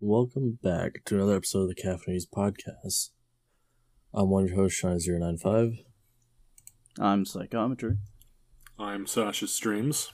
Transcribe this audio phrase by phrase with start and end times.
[0.00, 3.10] Welcome back to another episode of the Caffeinated Podcast.
[4.14, 5.84] I'm one of your hosts, Seany095.
[6.98, 7.96] I'm psychometry.
[8.78, 10.12] I'm Sasha Streams.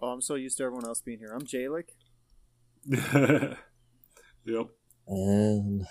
[0.00, 1.32] Oh, I'm so used to everyone else being here.
[1.32, 1.90] I'm Jalik.
[4.44, 4.66] yep.
[5.06, 5.86] And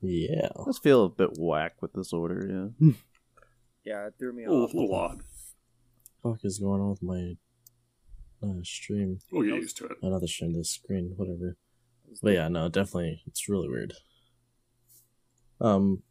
[0.00, 0.48] yeah.
[0.66, 2.92] Let's feel a bit whack with this order, yeah.
[3.82, 4.74] Yeah, it threw me A off.
[4.74, 5.22] little odd.
[6.22, 7.32] fuck is going on with my
[8.42, 9.18] uh, stream?
[9.30, 9.98] We'll get used to it.
[10.02, 11.56] Not the stream, the screen, whatever.
[12.22, 13.94] But yeah, no, definitely, it's really weird.
[15.60, 16.02] Um,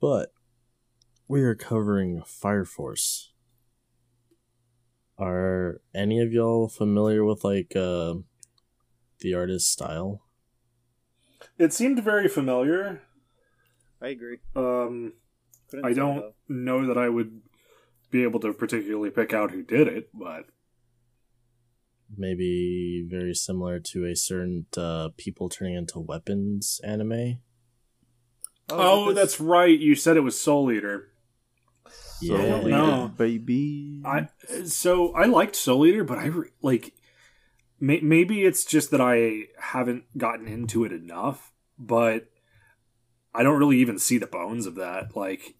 [0.00, 0.30] but
[1.26, 3.32] we are covering Fire Force.
[5.18, 8.14] Are any of y'all familiar with like uh
[9.20, 10.22] the artist's style?
[11.58, 13.02] It seemed very familiar.
[14.00, 14.38] I agree.
[14.54, 15.14] Um,
[15.68, 16.32] Couldn't I don't though.
[16.48, 17.40] know that I would
[18.12, 20.46] be able to particularly pick out who did it, but
[22.16, 27.38] maybe very similar to a certain uh, people turning into weapons anime.
[28.70, 29.78] oh, is it this- that's right.
[29.78, 31.08] You said it was Soul Eater.
[32.20, 32.36] Yeah.
[32.60, 33.04] Soul No.
[33.04, 34.02] Eater, baby.
[34.04, 34.28] I
[34.64, 36.94] so I liked Soul Eater, but I re- like
[37.80, 42.26] may, maybe it's just that I haven't gotten into it enough, but
[43.34, 45.14] I don't really even see the bones of that.
[45.16, 45.54] Like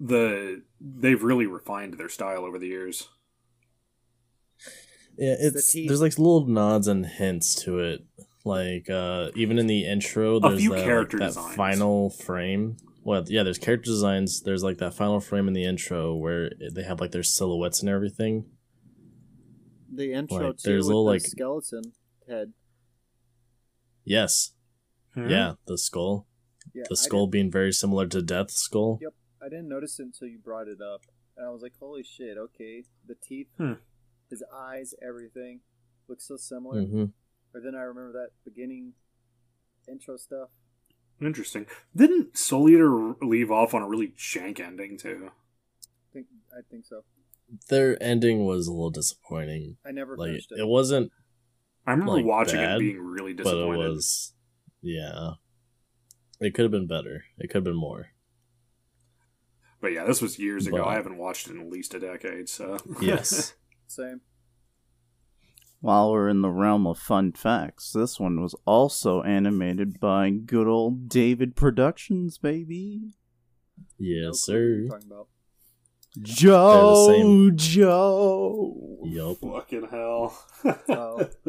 [0.00, 3.08] the they've really refined their style over the years.
[5.20, 5.86] Yeah, it's teeth.
[5.88, 8.04] there's like little nods and hints to it.
[8.44, 11.54] Like uh even in the intro, A there's few that, like, that designs.
[11.56, 12.76] final frame.
[13.04, 14.40] Well, yeah, there's character designs.
[14.42, 17.88] There's like that final frame in the intro where they have like their silhouettes and
[17.90, 18.46] everything.
[19.92, 21.82] the intro like, too there's with little, the like- skeleton
[22.28, 22.52] head.
[24.04, 24.52] Yes,
[25.14, 25.28] Hmm?
[25.28, 26.26] yeah, the skull,
[26.74, 28.98] Yeah, the skull being very similar to Death's skull.
[29.02, 29.14] Yep.
[29.42, 31.02] I didn't notice it until you brought it up,
[31.36, 33.74] and I was like, "Holy shit!" Okay, the teeth, Hmm.
[34.30, 35.60] His eyes, everything
[36.08, 36.80] looks so similar.
[36.82, 37.04] hmm
[37.52, 38.92] But then I remember that beginning
[39.88, 40.48] intro stuff.
[41.20, 41.66] Interesting.
[41.94, 45.30] Didn't Soul Eater leave off on a really jank ending too?
[45.30, 47.04] I think I think so.
[47.68, 49.76] Their ending was a little disappointing.
[49.84, 50.60] I never Like finished it.
[50.60, 51.10] it wasn't,
[51.86, 53.66] I remember Like, watching bad, it being really disappointed.
[53.66, 53.90] but it disappointed.
[53.90, 54.32] was,
[54.82, 55.30] yeah.
[56.40, 57.24] It could have been better.
[57.38, 58.10] It could have been more.
[59.80, 60.78] But yeah, this was years ago.
[60.78, 63.54] But- I haven't watched it in at least a decade, so Yes.
[63.90, 64.20] Same.
[65.80, 70.68] While we're in the realm of fun facts, this one was also animated by good
[70.68, 73.14] old David Productions, baby.
[73.98, 74.88] Yes, clue sir.
[74.90, 75.26] talking about.
[76.22, 77.56] Joe same.
[77.56, 78.98] Joe.
[79.04, 79.38] Yup.
[79.38, 80.38] Fucking hell.
[80.88, 81.28] Oh.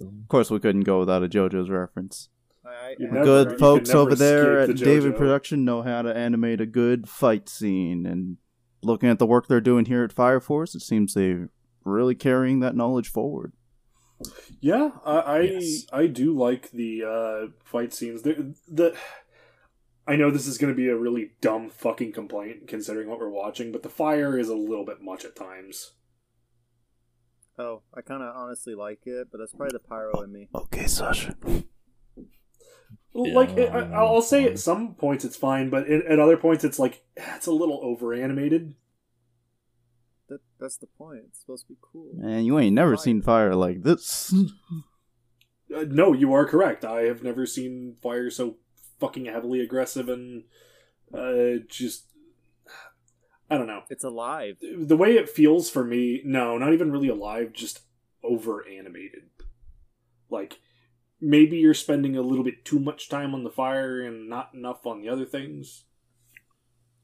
[0.00, 2.28] Of course, we couldn't go without a JoJo's reference.
[2.64, 5.18] I, I, You I never- good folks over there at the David JoJo.
[5.18, 8.38] Production know how to animate a good fight scene, and
[8.82, 11.50] looking at the work they're doing here at Fire Force, it seems they're
[11.84, 13.52] really carrying that knowledge forward.
[14.60, 15.86] yeah, I I, Yes.
[15.92, 18.22] I do like the uh, fight scenes.
[18.22, 18.96] The, the
[20.06, 23.30] I know this is going to be a really dumb fucking complaint considering what we're
[23.30, 25.92] watching, but the fire is a little bit much at times.
[27.58, 30.48] Oh, I kind of honestly like it, but that's probably the pyro in me.
[30.54, 31.36] Okay, Sasha.
[33.14, 36.64] Like it, I, I'll say at some points it's fine, but at, at other points
[36.64, 38.74] it's like it's a little over animated.
[40.28, 41.20] That that's the point.
[41.28, 42.10] It's supposed to be cool.
[42.14, 43.04] Man, you ain't never Fire.
[43.04, 44.32] seen fire like this.
[45.74, 46.84] Uh, no, you are correct.
[46.84, 48.56] I have never seen fire so
[49.00, 50.44] fucking heavily aggressive and
[51.12, 52.06] uh, just
[53.50, 53.82] I don't know.
[53.90, 54.56] It's alive.
[54.60, 57.80] The way it feels for me, no, not even really alive, just
[58.22, 59.24] over animated.
[60.30, 60.60] Like
[61.20, 64.86] maybe you're spending a little bit too much time on the fire and not enough
[64.86, 65.84] on the other things.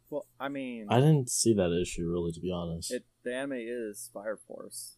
[0.09, 2.91] Well, I mean, I didn't see that issue really, to be honest.
[2.93, 4.97] it the anime is Fire Force.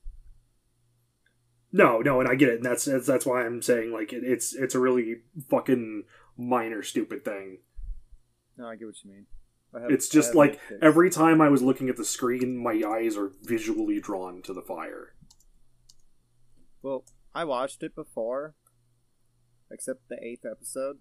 [1.72, 4.24] No, no, and I get it, and that's that's, that's why I'm saying like it,
[4.24, 5.16] it's it's a really
[5.48, 6.04] fucking
[6.36, 7.58] minor stupid thing.
[8.58, 9.26] No, I get what you mean.
[9.72, 13.30] Have- It's just like every time I was looking at the screen, my eyes are
[13.42, 15.14] visually drawn to the fire.
[16.82, 17.04] Well,
[17.34, 18.54] I watched it before,
[19.70, 20.98] except the eighth episode,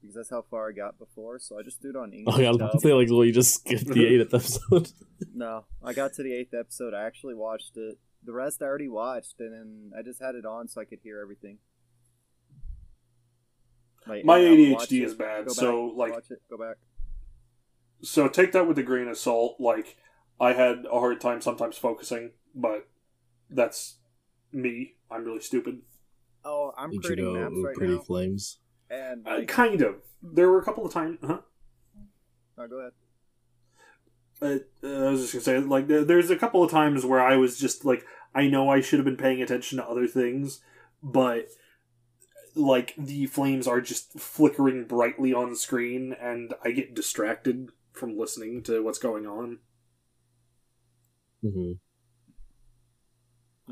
[0.00, 1.38] because that's how far I got before.
[1.38, 2.34] So I just threw it on English.
[2.36, 4.90] oh, yeah, I was about to say, like, well, you just skipped the eighth episode.
[5.34, 6.92] No, I got to the eighth episode.
[6.94, 7.98] I actually watched it.
[8.24, 10.98] The rest I already watched, and then I just had it on so I could
[11.02, 11.58] hear everything.
[14.06, 16.30] Like, My and I would ADHD watch it, is bad, go so, back, like- watch
[16.30, 16.76] it, go back.
[18.02, 19.56] So take that with a grain of salt.
[19.58, 19.96] Like
[20.38, 22.86] I had a hard time sometimes focusing, but
[23.50, 23.96] that's
[24.52, 24.94] me.
[25.10, 25.80] I'm really stupid.
[26.44, 28.58] Oh, I'm Did you know maps Ooh, right Pretty now, Flames?
[28.90, 29.96] And Uh, kind of.
[30.22, 31.18] There were a couple of times.
[31.24, 31.40] Huh?
[32.58, 32.92] oh, go ahead.
[34.42, 37.20] Uh, uh, I was just gonna say, like, there, there's a couple of times where
[37.20, 38.04] I was just like,
[38.34, 40.60] I know I should have been paying attention to other things,
[41.02, 41.48] but
[42.54, 48.62] like the flames are just flickering brightly on screen, and I get distracted from listening
[48.64, 49.58] to what's going on.
[51.44, 51.72] Mm-hmm.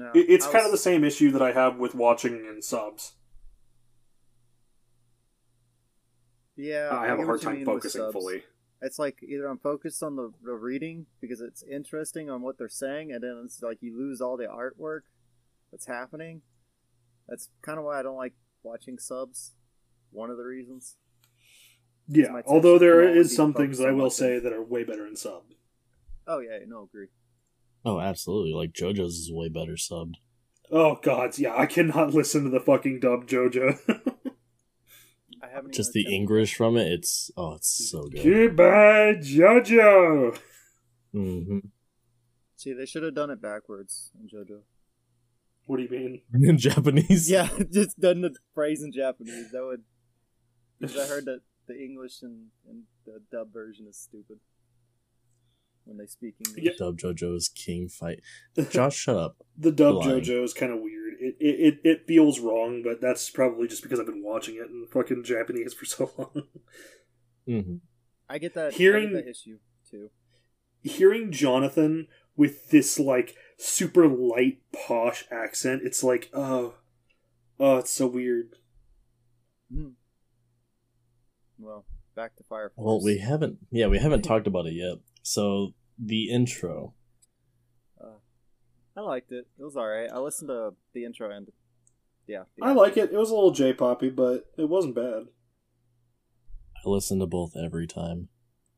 [0.00, 2.62] No, It- It's I kind of the same issue that I have with watching in
[2.62, 3.14] subs.
[6.56, 8.44] Yeah, I have a hard time focusing fully.
[8.80, 12.68] It's like either I'm focused on the, the reading because it's interesting on what they're
[12.68, 15.00] saying, and then it's like you lose all the artwork
[15.70, 16.42] that's happening.
[17.28, 19.52] That's kind of why I don't like watching subs.
[20.10, 20.96] One of the reasons.
[22.06, 24.52] Yeah, although attention there can always is be some things that I will say that
[24.52, 25.42] are way better in sub.
[26.26, 27.08] Oh yeah, no, agree.
[27.84, 28.52] Oh, absolutely.
[28.52, 30.14] Like JoJo's is way better subbed.
[30.70, 34.13] Oh god, yeah, I cannot listen to the fucking dub JoJo.
[35.44, 38.22] I haven't Just the attempted- English from it, it's oh, it's so good.
[38.22, 40.38] Goodbye, JoJo.
[41.12, 41.58] hmm
[42.56, 44.60] See, they should have done it backwards in JoJo.
[45.66, 46.20] What do you mean?
[46.48, 49.50] In Japanese, Yeah, just done the phrase in Japanese.
[49.50, 49.82] That would.
[50.80, 54.38] Because I heard that the English and, and the dub version is stupid
[55.84, 56.64] when they speak English.
[56.64, 56.72] Yeah.
[56.78, 58.20] Dub JoJo's King fight.
[58.70, 59.36] Josh, shut up.
[59.58, 60.20] the dub Lying.
[60.22, 61.03] JoJo is kind of weird.
[61.40, 64.70] It, it it it feels wrong, but that's probably just because I've been watching it
[64.70, 66.46] in fucking Japanese for so long.
[67.46, 67.76] hmm
[68.28, 68.74] I get that.
[68.74, 69.58] Hearing- I get that issue
[69.90, 70.10] too.
[70.82, 76.74] Hearing Jonathan with this like super light posh accent, it's like oh,
[77.60, 78.56] oh, it's so weird.
[79.72, 79.90] Hmm.
[81.58, 81.84] Well,
[82.14, 82.84] back to Fire Force.
[82.84, 83.58] Well, we haven't.
[83.70, 84.98] Yeah, we haven't talked about it yet.
[85.22, 86.94] So the intro.
[88.96, 89.46] I liked it.
[89.58, 90.10] It was alright.
[90.12, 91.48] I listened to the intro and
[92.26, 92.44] yeah.
[92.56, 93.12] the I like it.
[93.12, 95.24] It was a little J poppy, but it wasn't bad.
[96.76, 98.28] I listen to both every time.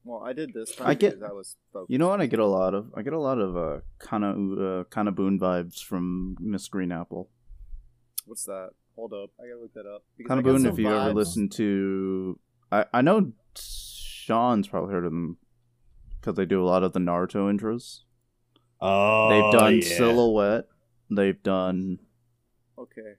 [0.05, 1.91] Well, I did this time I get- because I was focused.
[1.91, 2.93] You know what I get a lot of?
[2.97, 6.71] I get a lot of uh kind of uh, Kana-Boon vibes from Mrs.
[6.71, 7.29] Green Apple.
[8.25, 8.71] What's that?
[8.95, 9.31] Hold up.
[9.39, 10.05] I gotta look that up.
[10.17, 11.15] Because Kind of boon if you ever vibes.
[11.15, 12.39] listen to
[12.73, 15.39] I I know Sean's probably heard of them
[16.21, 18.01] because they do a lot of the Naruto intros.
[18.81, 19.97] Oh, They've done yeah.
[19.97, 20.67] Silhouette.
[21.11, 21.99] They've done
[22.79, 23.15] Okay.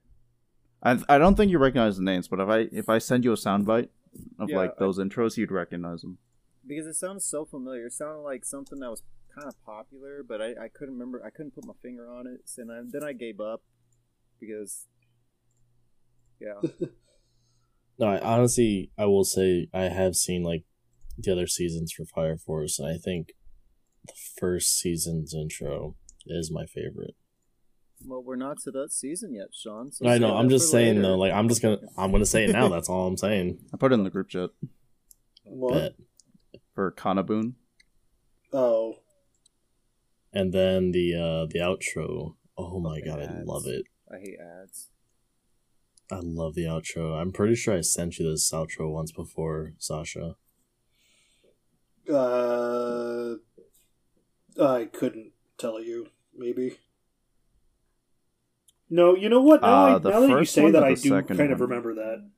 [0.83, 3.31] I I don't think you recognize the names, but if I if I send you
[3.33, 3.89] a soundbite
[4.39, 6.17] of Yeah, like I- those intros, you'd recognize them.
[6.65, 7.85] Because it sounds so familiar.
[7.87, 9.01] It sounded like something that was
[9.33, 11.23] kind of popular, but I, I couldn't remember.
[11.25, 12.41] I couldn't put my finger on it.
[12.57, 13.61] And I, then I gave up
[14.39, 14.85] because,
[16.41, 16.59] yeah.
[17.99, 20.65] No, I, honestly, I will say I have seen like
[21.17, 23.29] the other seasons for Fire Force, and I think
[24.07, 25.95] the first season's intro
[26.25, 27.15] is my favorite.
[28.05, 29.91] well, we're not to that season yet, Sean.
[29.91, 30.35] So I know.
[30.35, 31.01] I'm just saying later.
[31.09, 31.17] though.
[31.17, 31.79] Like I'm just gonna.
[31.97, 32.67] I'm gonna say it now.
[32.69, 33.59] That's all I'm saying.
[33.73, 34.49] I put it in the group chat
[35.43, 35.73] What?
[35.73, 35.93] Bet.
[36.75, 37.53] for Kanaboon.
[38.53, 38.95] Oh,
[40.33, 42.35] And then the uh the outro.
[42.57, 43.85] Oh my Fucking god, I love it.
[44.11, 44.89] I hate ads.
[46.11, 47.19] I love the outro.
[47.21, 50.35] I'm pretty sure I sent you this outro once before, Sasha.
[52.09, 53.35] uh,
[54.59, 56.07] I couldn't tell you.
[56.35, 56.77] Maybe.
[58.89, 59.61] No, you know what?
[59.61, 61.93] Now, Uh, I, the now that you say that, I do second kind of remember
[61.95, 62.29] that.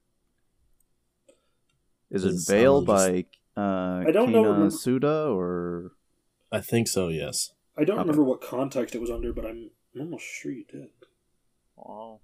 [2.10, 3.26] Is it it Veil by
[3.56, 5.92] uh, I don't know, remember- Suda or
[6.52, 7.10] I think so.
[7.10, 7.52] Yes.
[7.78, 8.08] I don't Okay.
[8.08, 10.90] remember what context it was under, but I'm almost sure you did.
[11.78, 12.20] Oh.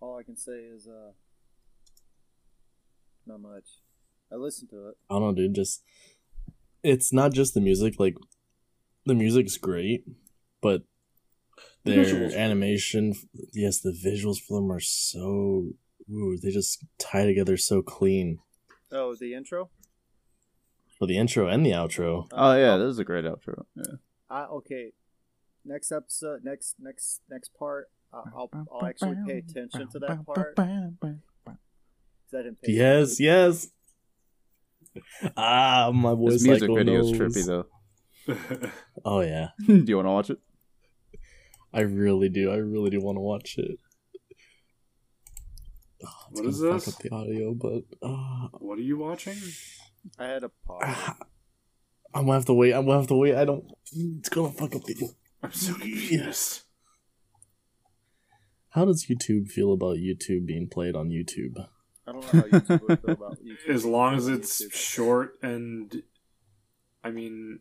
[0.00, 1.12] All I can say is, uh,
[3.26, 3.64] not much.
[4.30, 4.96] I listened to it.
[5.10, 5.54] I don't know, dude.
[5.54, 5.82] Just
[6.82, 7.94] it's not just the music.
[7.98, 8.16] Like
[9.08, 10.04] the music's great,
[10.62, 10.82] but
[11.84, 12.36] their visuals.
[12.36, 13.14] animation,
[13.52, 15.70] yes, the visuals for them are so.
[16.10, 18.38] Ooh, they just tie together so clean
[18.90, 19.70] Oh, the intro?
[20.98, 22.26] for the intro and the outro.
[22.32, 23.64] oh yeah, Uh, this is a great outro.
[23.76, 23.96] Yeah.
[24.30, 24.92] I, okay.
[25.64, 30.56] Next episode, next next next part, uh, I'll I'll actually pay attention to that part.
[30.56, 31.54] 'cause
[32.34, 33.68] I didn't Yes, yes.
[35.36, 37.66] Ah, my voice This music cycle video is trippy though.
[39.04, 40.38] Oh yeah, do you want to watch it?
[41.72, 42.50] I really do.
[42.50, 43.78] I really do want to watch it.
[46.04, 46.84] Oh, What is gonna this?
[46.84, 49.36] Fuck up the audio, but uh, what are you watching?
[50.18, 50.82] I had a pause.
[52.14, 52.72] I'm gonna have to wait.
[52.72, 53.34] I'm gonna have to wait.
[53.34, 53.64] I don't.
[53.92, 55.10] It's gonna fuck up the.
[55.42, 56.62] I'm so confused.
[58.70, 61.54] How does YouTube feel about YouTube being played on YouTube?
[62.06, 63.68] I don't know how YouTube would feel about YouTube.
[63.74, 64.72] As long as it's YouTube.
[64.72, 66.02] short and,
[67.02, 67.60] I mean,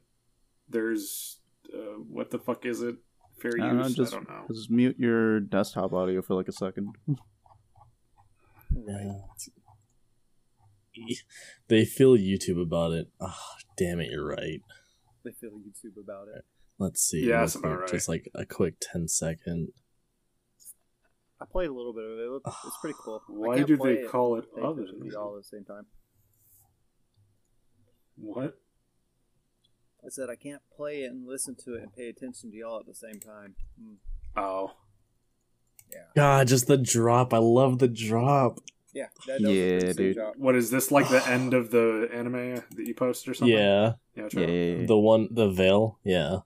[0.70, 1.40] there's
[1.74, 2.96] uh, what the fuck is it?
[3.42, 3.96] Fair I don't know, use?
[3.96, 4.46] just, I don't know.
[4.54, 6.96] just mute your desktop audio for like a second.
[7.08, 7.18] Right.
[9.06, 9.14] Yeah.
[11.68, 13.12] They feel YouTube about it.
[13.22, 14.62] Ah, damn it, you're right.
[15.24, 16.44] They feel YouTube about it.
[16.80, 17.20] Let's see.
[17.20, 17.88] Yeah, real that's about right.
[17.92, 19.68] Just like a quick 10 second.
[21.40, 22.22] I played a little bit of it.
[22.24, 23.22] It looked- It's pretty cool.
[23.28, 24.82] Why do they it call and it pay other?
[24.82, 25.86] attention to y'all at the same time.
[28.16, 28.58] What?
[30.08, 32.80] I said I can't play it and listen to it and pay attention to y'all
[32.80, 33.56] at the same time.
[33.82, 33.96] Mm,
[34.38, 34.72] Oh,
[35.92, 37.34] yeah, God, just the drop.
[37.34, 38.60] I love the drop.
[38.94, 40.16] yeah, that, that was a Yeah, dude.
[40.16, 40.36] job.
[40.38, 41.10] what is this like?
[41.10, 43.58] The end of the anime that you post or something?
[43.58, 44.86] Yeah, yeah, Yeah, yeah, yeah.
[44.88, 46.00] the one, the veil.
[46.06, 46.38] Yeah.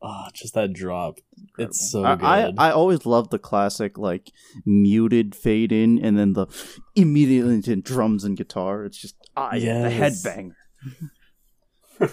[0.00, 1.18] Ah, just that drop.
[1.36, 1.70] Incredible.
[1.70, 2.54] It's so I, I good.
[2.58, 4.30] I always love the classic like
[4.64, 6.46] muted fade in and then the
[6.94, 8.84] immediately into drums and guitar.
[8.84, 10.24] It's just ah yeah, the Yes.
[10.24, 10.54] headbanger.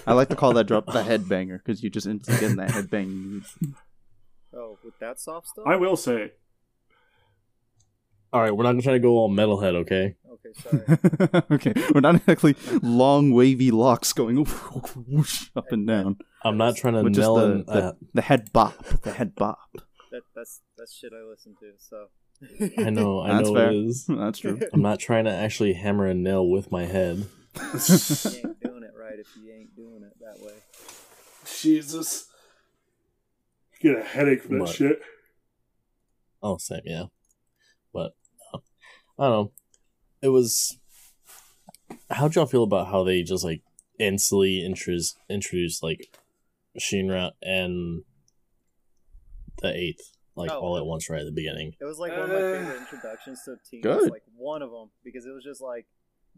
[0.07, 2.69] I like to call that drop the headbanger because you just instantly get in that
[2.69, 3.07] headbang.
[3.07, 3.43] mood.
[4.53, 5.65] Oh, with that soft stuff.
[5.67, 6.31] I will say,
[8.33, 10.15] All right, we're not gonna try to go all metalhead, okay?
[10.31, 11.43] Okay, sorry.
[11.51, 14.45] okay, we're not exactly long wavy locks going
[15.07, 16.17] whoosh, up and down.
[16.43, 17.95] I'm not trying to But just nail the, the, that.
[18.13, 19.57] the head bop, the head bop.
[20.11, 21.71] that that's that's shit I listen to.
[21.77, 22.07] So
[22.85, 23.71] I know, I That's know fair.
[23.71, 24.05] it is.
[24.07, 24.59] That's true.
[24.73, 27.25] I'm not trying to actually hammer a nail with my head.
[28.33, 30.53] you ain't doing it right if you ain't doing it that way.
[31.45, 32.27] Jesus,
[33.79, 34.75] get a headache from that What?
[34.75, 34.99] shit.
[36.41, 37.05] Oh, same, yeah.
[37.93, 38.13] But
[38.53, 38.59] uh,
[39.19, 39.51] I don't know.
[40.21, 40.77] It was.
[42.09, 43.61] How'd y'all feel about how they just like
[43.99, 46.17] instantly introduced introduced like
[46.79, 48.03] Shinra and
[49.61, 50.59] the eighth like Oh.
[50.59, 51.75] all at once right at the beginning?
[51.79, 53.83] It was like one of my Uh, favorite introductions to teams.
[53.83, 54.11] Good.
[54.11, 55.85] Like one of them because it was just like,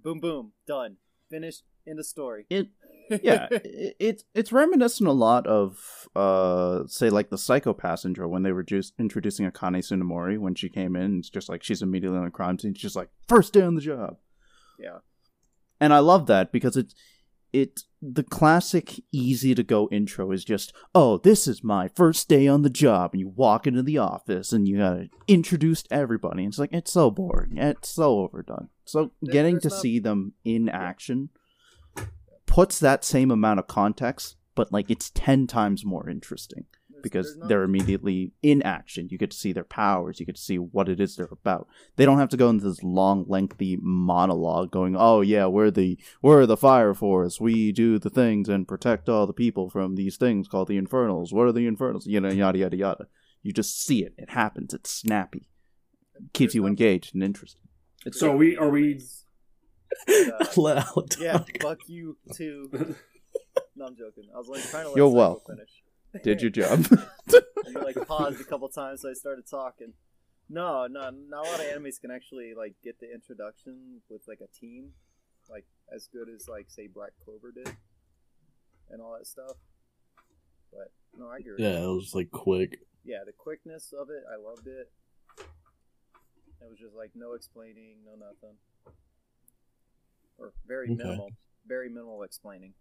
[0.02, 0.98] boom, boom, done,
[1.30, 2.46] finished, end of story.
[2.50, 2.70] It
[3.24, 8.44] yeah, it, it's it's reminiscent a lot of uh say like the Psycho Passenger when
[8.44, 11.20] they were just introducing Akane Tsunemori when she came in.
[11.20, 12.74] It's just like she's immediately on the crime scene.
[12.74, 14.18] She's like first day on the job,
[14.80, 15.00] Yeah,
[15.80, 16.94] and I love that because it's
[17.54, 22.48] it the classic easy to go intro is just oh this is my first day
[22.48, 26.44] on the job and you walk into the office and you gotta introduce everybody.
[26.44, 27.58] And it's like it's so boring.
[27.58, 28.70] It's so overdone.
[28.86, 31.30] So getting to see them in action
[32.46, 36.66] puts that same amount of context, but like it's ten times more interesting
[37.04, 39.08] because not- they're immediately in action.
[39.10, 40.20] You get to see their powers.
[40.20, 41.68] You get to see what it is they're about.
[41.96, 45.98] They don't have to go into this long, lengthy monologue going, "Oh yeah, we're the
[46.22, 47.40] we're the fire force.
[47.42, 51.34] We do the things and protect all the people from these things called the infernals.
[51.34, 52.08] What are the infernals?
[52.08, 53.08] You know, yada yada yada."
[53.44, 54.14] You just see it.
[54.18, 54.74] It happens.
[54.74, 55.48] It's snappy.
[56.34, 57.62] Keeps you engaged and interested.
[58.06, 59.00] It's So we are we?
[60.08, 62.96] Uh, Let Alec yeah, fuck you too.
[63.76, 64.24] No, I'm joking.
[64.34, 65.56] I was like trying to let You're Psycho welcome.
[65.56, 65.70] finish.
[66.24, 66.86] Did your job.
[67.28, 69.94] and you like paused a couple times, so I started talking.
[70.50, 74.40] No, no, not a lot of animes can actually like get the introduction with like
[74.42, 74.92] a team,
[75.50, 77.70] like as good as like say Black Clover did,
[78.90, 79.58] and all that stuff.
[80.72, 81.56] But no, I agree.
[81.58, 82.80] Yeah, it was like quick.
[83.04, 84.90] yeah, the quickness of it, I loved it.
[86.60, 88.56] It was just like no explaining, no nothing,
[90.38, 90.96] or very Okay.
[91.04, 91.32] minimal,
[91.68, 92.74] very minimal explaining.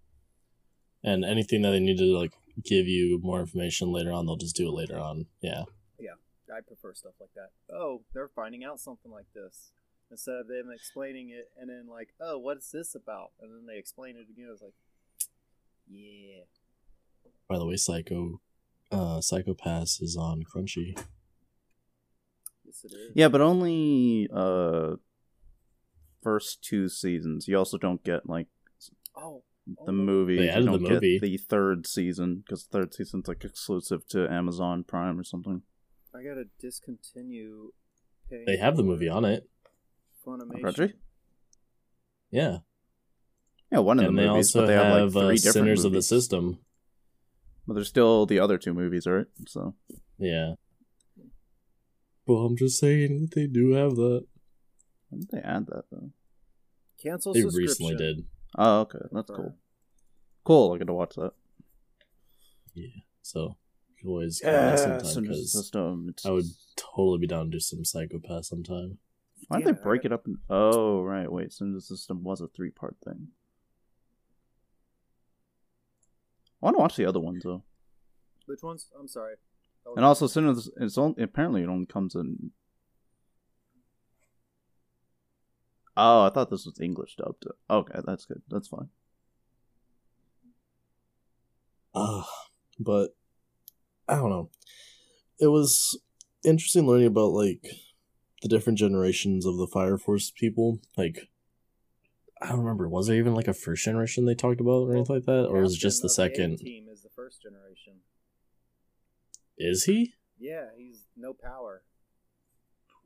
[1.04, 2.32] And anything that they need to like
[2.64, 5.26] give you more information later on, they'll just do it later on.
[5.40, 5.64] Yeah.
[6.00, 6.14] Yeah,
[6.54, 7.50] I prefer stuff like that.
[7.74, 9.70] Oh, they're finding out something like this
[10.10, 13.32] instead of them explaining it and then like, oh, what is this about?
[13.40, 14.48] And then they explain it again.
[14.52, 14.74] It's like,
[15.88, 16.42] yeah,
[17.48, 18.40] By the way, Psycho,
[18.90, 20.96] uh, Psycho Pass is on Crunchy.
[22.64, 23.12] yes it is.
[23.14, 24.96] Yeah, but only uh
[26.22, 27.46] first two seasons.
[27.46, 28.46] You also don't get like
[29.16, 29.42] Oh,
[29.84, 30.36] the movie.
[30.36, 31.18] They you added the don't get movie.
[31.18, 35.62] the third season because the third season's like exclusive to Amazon Prime or something.
[36.14, 37.72] I gotta discontinue.
[38.30, 39.48] Paying They have the movie on it.
[40.26, 40.94] Funimation.
[42.30, 42.58] Yeah.
[43.70, 45.36] Yeah, one of and the they movies, also but they have, have like three uh,
[45.36, 46.02] different Sinners of the.
[46.02, 46.58] System.
[47.66, 49.26] But there's still the other two movies, right?
[49.48, 49.74] So
[50.18, 50.54] Yeah.
[52.26, 54.26] Well, I'm just saying that they do have that.
[55.10, 56.10] when did they add that though?
[57.02, 57.86] Cancel They subscription.
[57.86, 58.24] recently did.
[58.56, 59.54] Oh, okay, that's cool.
[60.44, 61.32] Cool, I get to watch that.
[62.74, 62.88] Yeah,
[63.22, 63.56] so
[63.88, 66.06] you can always come back sometime Sinners of the because System.
[66.10, 66.44] It's, I would
[66.76, 68.98] totally be down to do some Psycho Pass sometime.
[69.48, 70.26] Why'd Damn they it, break it up?
[70.26, 70.38] In...
[70.48, 71.30] Oh, right.
[71.30, 73.28] Wait, Sinners of the System was a three part thing.
[76.62, 77.62] I want to watch the other ones though.
[78.46, 78.86] Which ones?
[78.98, 79.34] I'm sorry.
[79.94, 80.70] And also, Sinners.
[80.80, 82.50] It's only apparently it only comes in.
[85.96, 87.46] Oh, I thought this was English dubbed.
[87.70, 88.42] Okay, that's good.
[88.48, 88.88] That's fine.
[91.94, 92.24] Uh,
[92.78, 93.16] but
[94.06, 94.50] I don't know.
[95.40, 95.98] It was
[96.44, 97.66] interesting learning about like
[98.42, 100.80] the different generations of the Fire Force people.
[100.96, 101.30] Like,
[102.42, 102.88] I don't remember.
[102.88, 105.62] Was there even like a first generation they talked about or anything like that, or
[105.62, 106.58] is it just the second?
[106.58, 107.94] team is the first generation.
[109.56, 110.14] Is he?
[110.38, 111.82] Yeah, he's no power.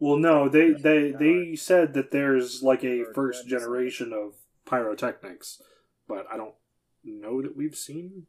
[0.00, 4.32] Well, no, they they they said that there's like a first generation of
[4.64, 5.60] pyrotechnics,
[6.08, 6.54] but I don't
[7.04, 8.26] know that we've seen.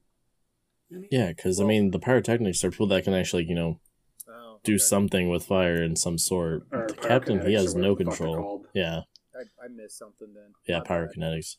[0.93, 1.07] Any.
[1.09, 3.79] Yeah, because I mean, the pyrotechnics are people that can actually, you know,
[4.27, 6.63] Oh, do something with fire in some sort.
[6.71, 8.65] Or the captain, he has no whatever the fuck they're control.
[8.73, 8.99] Yeah,
[9.33, 10.51] I, I missed something then.
[10.67, 11.09] yeah, My bad.
[11.15, 11.55] pyrokinetics.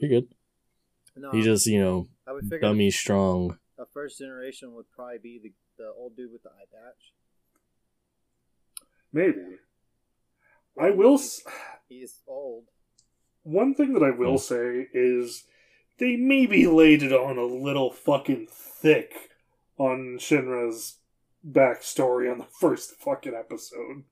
[0.00, 0.28] You're good.
[1.16, 3.58] No, He just, you know, I would dummy strong.
[3.78, 7.12] a first generation would probably be the, the old dude with the eye patch.
[9.12, 9.56] Maybe.
[10.80, 11.14] I will.
[11.14, 11.42] S-
[11.88, 12.64] He's old.
[13.42, 14.36] One thing that I will Hmm.
[14.38, 15.44] say is
[15.98, 19.30] they maybe laid it on a little fucking thick
[19.78, 20.98] on Shinra's
[21.48, 24.04] backstory on the first fucking episode.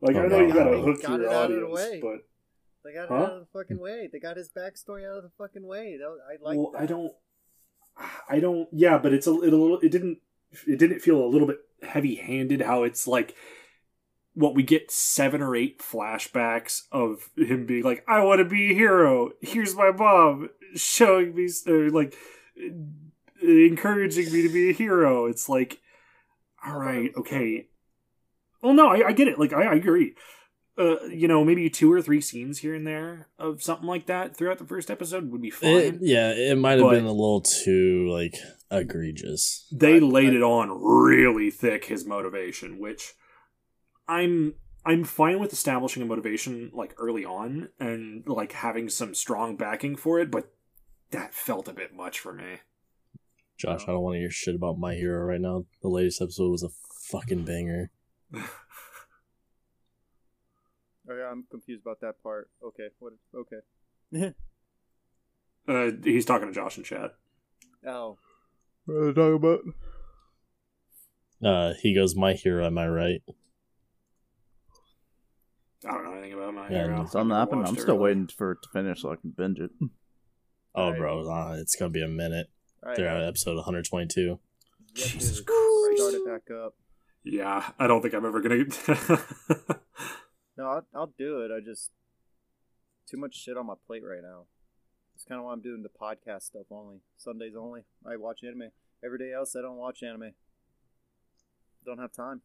[0.00, 0.46] Like Oh, I know no.
[0.46, 2.00] you gotta hook got your it out of the audience, way.
[2.00, 2.24] but
[2.84, 3.14] They got it Huh?
[3.16, 4.08] out of the fucking way.
[4.12, 5.98] They got his backstory out of the fucking way.
[6.00, 6.56] Was- I like.
[6.58, 6.82] well, that.
[6.82, 7.12] I don't,
[8.28, 8.68] I don't.
[8.72, 9.78] Yeah, but it's a, it a little.
[9.80, 10.18] It didn't.
[10.66, 12.62] It didn't feel a little bit heavy-handed.
[12.62, 13.34] How it's like,
[14.34, 18.70] what we get seven or eight flashbacks of him being like, "I want to be
[18.70, 19.30] a hero.
[19.40, 22.14] Here's my mom showing me, or like,
[23.42, 25.80] encouraging me to be a hero." It's like,
[26.64, 27.66] all right, okay.
[28.62, 29.38] Well, no, I, I get it.
[29.38, 30.14] Like, I, I agree.
[30.78, 34.36] Uh, you know, maybe two or three scenes here and there of something like that
[34.36, 35.70] throughout the first episode would be fine.
[35.76, 38.34] It, yeah, it might have been a little too like
[38.70, 39.66] egregious.
[39.72, 43.14] they I- laid I- it on really thick his motivation which
[44.06, 44.54] i'm
[44.84, 49.96] i'm fine with establishing a motivation like early on and like having some strong backing
[49.96, 50.52] for it but
[51.12, 52.58] that felt a bit much for me
[53.58, 55.64] Josh, I don't want to hear shit about my hero right now.
[55.82, 56.68] The latest episode was a
[57.10, 57.90] fucking banger.
[61.10, 62.50] Oh, yeah, I'm confused about that part.
[62.62, 63.12] Okay, what?
[63.34, 63.60] Okay.
[65.68, 67.14] uh, he's talking to josh in chat
[67.86, 68.16] Oh,
[68.86, 69.60] What are they talking about?
[71.44, 73.22] Uh, he goes, "My hero, am I right?"
[75.86, 77.68] i don't know anything about my Yeah, hero It's on the I've app, and watched
[77.70, 78.04] I'm still really.
[78.16, 79.70] waiting for it to finish so I can binge it.
[80.74, 80.98] Oh, Alright.
[81.00, 82.48] bro, uh, it's gonna be a minute.
[82.82, 82.96] all right.
[82.96, 84.20] They're at episode 122.
[84.20, 84.38] Yep,
[84.94, 85.40] Jesus.
[85.40, 85.96] Christ.
[85.96, 86.74] Start it back up.
[87.24, 88.64] yeah i don't think i'm ever gonna
[90.58, 91.52] No, I'll, I'll do it.
[91.56, 91.92] I just
[93.08, 94.46] too much shit on my plate right now.
[95.14, 96.96] That's kind of why I'm doing the podcast stuff only.
[97.16, 97.82] Sundays only.
[98.04, 98.70] I watch anime.
[99.04, 100.32] Every day else, I don't watch anime.
[101.86, 102.42] Don't have time.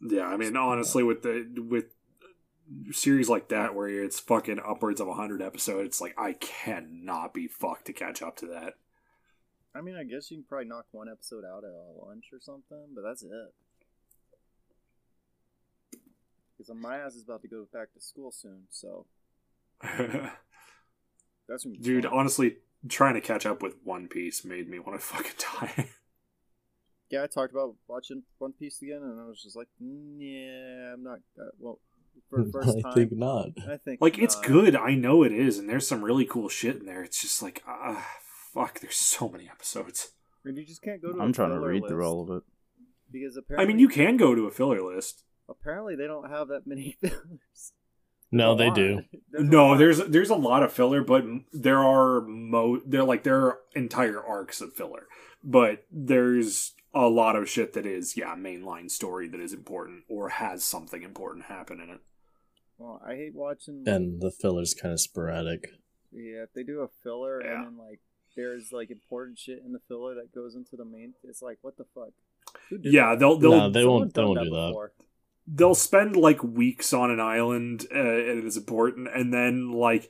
[0.00, 1.94] Yeah, I mean, honestly, with the with
[2.90, 7.46] series like that where it's fucking upwards of hundred episodes, it's like I cannot be
[7.46, 8.74] fucked to catch up to that.
[9.74, 12.86] I mean, I guess you can probably knock one episode out at lunch or something,
[12.94, 13.54] but that's it.
[16.66, 19.06] Because my ass is about to go back to school soon, so
[21.48, 22.12] that's Dude, fun.
[22.12, 22.56] honestly,
[22.88, 25.88] trying to catch up with One Piece made me want to fucking die.
[27.10, 30.94] yeah, I talked about watching One Piece again, and I was just like, mm, yeah,
[30.94, 31.18] I'm not.
[31.38, 31.80] Uh, well,
[32.30, 33.48] for the first I time, think not.
[33.68, 34.74] I think like, it's good.
[34.76, 37.02] I know it is, and there's some really cool shit in there.
[37.02, 38.06] It's just like, ah,
[38.52, 38.80] fuck.
[38.80, 40.12] There's so many episodes.
[40.44, 41.20] And you just can't go to.
[41.20, 42.42] I'm a trying to read list through all of it.
[43.10, 45.24] because apparently, I mean, you can go to a filler list.
[45.48, 47.72] Apparently, they don't have that many fillers.
[48.30, 48.74] No, A they lot.
[48.74, 49.00] do.
[49.30, 53.40] There's no, there's there's a lot of filler, but there are mo they're like there
[53.46, 55.06] are entire arcs of filler,
[55.42, 60.30] but there's a lot of shit that is yeah mainline story that is important or
[60.30, 62.00] has something important happen in it.
[62.78, 63.84] Well, I hate watching.
[63.86, 65.68] And the filler's kind of sporadic.
[66.10, 67.56] Yeah, if they do a filler Yeah.
[67.58, 68.00] and then like
[68.36, 71.76] there's like important shit in the filler that goes into the main, it's like what
[71.76, 72.10] the fuck.
[72.70, 74.90] Who did Yeah, they'll they'll no, they won't They won't do that.
[75.46, 75.56] Before.
[75.56, 80.08] they'll spend like weeks on an island uh, and it is important and then like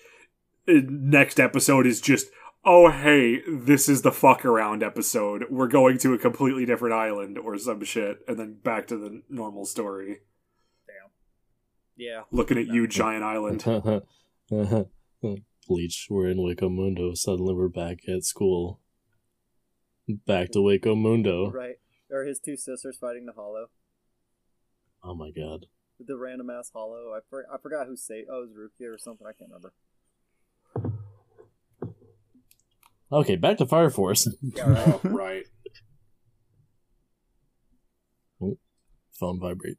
[0.68, 2.28] uh, next episode is just
[2.64, 7.38] oh hey this is the fuck around episode we're going to a completely different island
[7.38, 10.20] or some shit and then back to the normal story
[10.86, 11.10] Damn.
[11.96, 12.22] Yeah.
[12.30, 13.64] looking at you giant island
[15.66, 17.14] Bleach, we're in Hueco Mundo.
[17.14, 18.80] Suddenly we're back at school.
[20.26, 21.50] Back to Hueco Mundo.
[21.50, 21.76] Right.
[22.10, 23.68] Or his two sisters fighting the Hollow.
[25.04, 25.66] Oh my god.
[26.00, 27.12] The random ass Hollow.
[27.14, 28.24] I, for, I forgot who say.
[28.30, 29.26] Oh, it was Rukia or something.
[29.26, 29.72] I can't remember.
[33.12, 34.28] Okay, back to Fire Force.
[34.42, 34.94] Yeah, right.
[35.04, 35.44] oh, right
[39.12, 39.78] Phone vibrate.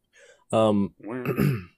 [0.51, 0.93] Um,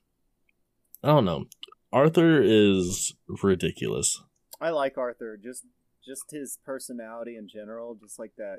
[1.02, 1.46] I don't know.
[1.92, 4.22] Arthur is ridiculous.
[4.60, 5.36] I like Arthur.
[5.36, 5.64] Just
[6.06, 7.96] just his personality in general.
[8.00, 8.58] Just like that.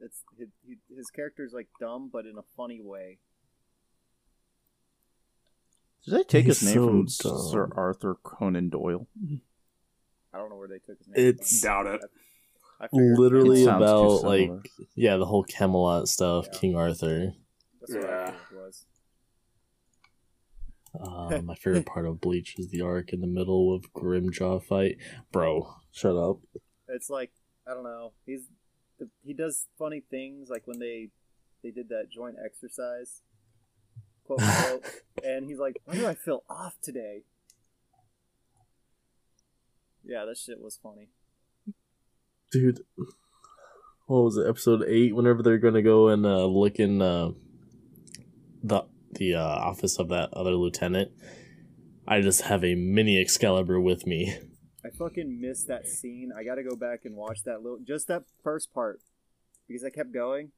[0.00, 0.48] It's his,
[0.94, 3.18] his character's like dumb, but in a funny way.
[6.06, 7.50] Did they take his name so from dumb.
[7.50, 9.06] Sir Arthur Conan Doyle?
[10.32, 11.26] I don't know where they took his name.
[11.28, 11.68] It's- from.
[11.84, 12.00] doubt it
[12.78, 14.38] I literally It sounds too about similar.
[14.54, 16.58] like yeah, the whole Camelot stuff, Yeah.
[16.58, 17.32] King Arthur.
[17.80, 18.34] That's what I Yeah.
[18.52, 18.86] it was.
[20.98, 24.96] Uh, my favorite part of Bleach is the arc in the middle of Grimmjow fight.
[25.32, 26.38] Bro, shut up.
[26.88, 27.32] It's like
[27.66, 28.12] I don't know.
[28.24, 28.48] He's
[29.24, 31.10] he does funny things like when they
[31.62, 33.22] they did that joint exercise,
[34.26, 34.84] quote unquote,
[35.24, 37.22] and he's like, "Why do I feel off today?"
[40.04, 41.08] Yeah, that shit was funny.
[42.52, 42.80] Dude,
[44.06, 44.46] what was it?
[44.48, 45.14] Episode eight.
[45.14, 47.30] Whenever they're gonna go and uh, look in uh,
[48.62, 51.10] the the uh, office of that other lieutenant,
[52.06, 54.38] I just have a mini Excalibur with me.
[54.84, 56.30] I fucking missed that scene.
[56.36, 59.00] I got to go back and watch that little, just that first part,
[59.66, 60.52] because I kept going.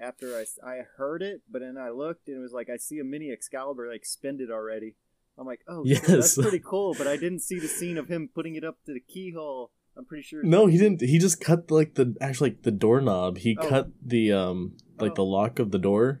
[0.00, 2.98] After I, I heard it, but then I looked and it was like I see
[3.00, 4.96] a mini Excalibur like spended already.
[5.38, 6.94] I'm like, oh, shit, that's pretty cool.
[6.96, 9.72] But I didn't see the scene of him putting it up to the keyhole.
[9.96, 10.42] I'm pretty sure.
[10.42, 11.02] No, he didn't.
[11.02, 13.38] He just cut like the actually like the doorknob.
[13.38, 13.68] He Oh.
[13.68, 15.16] cut the um like Oh.
[15.16, 16.20] the lock of the door,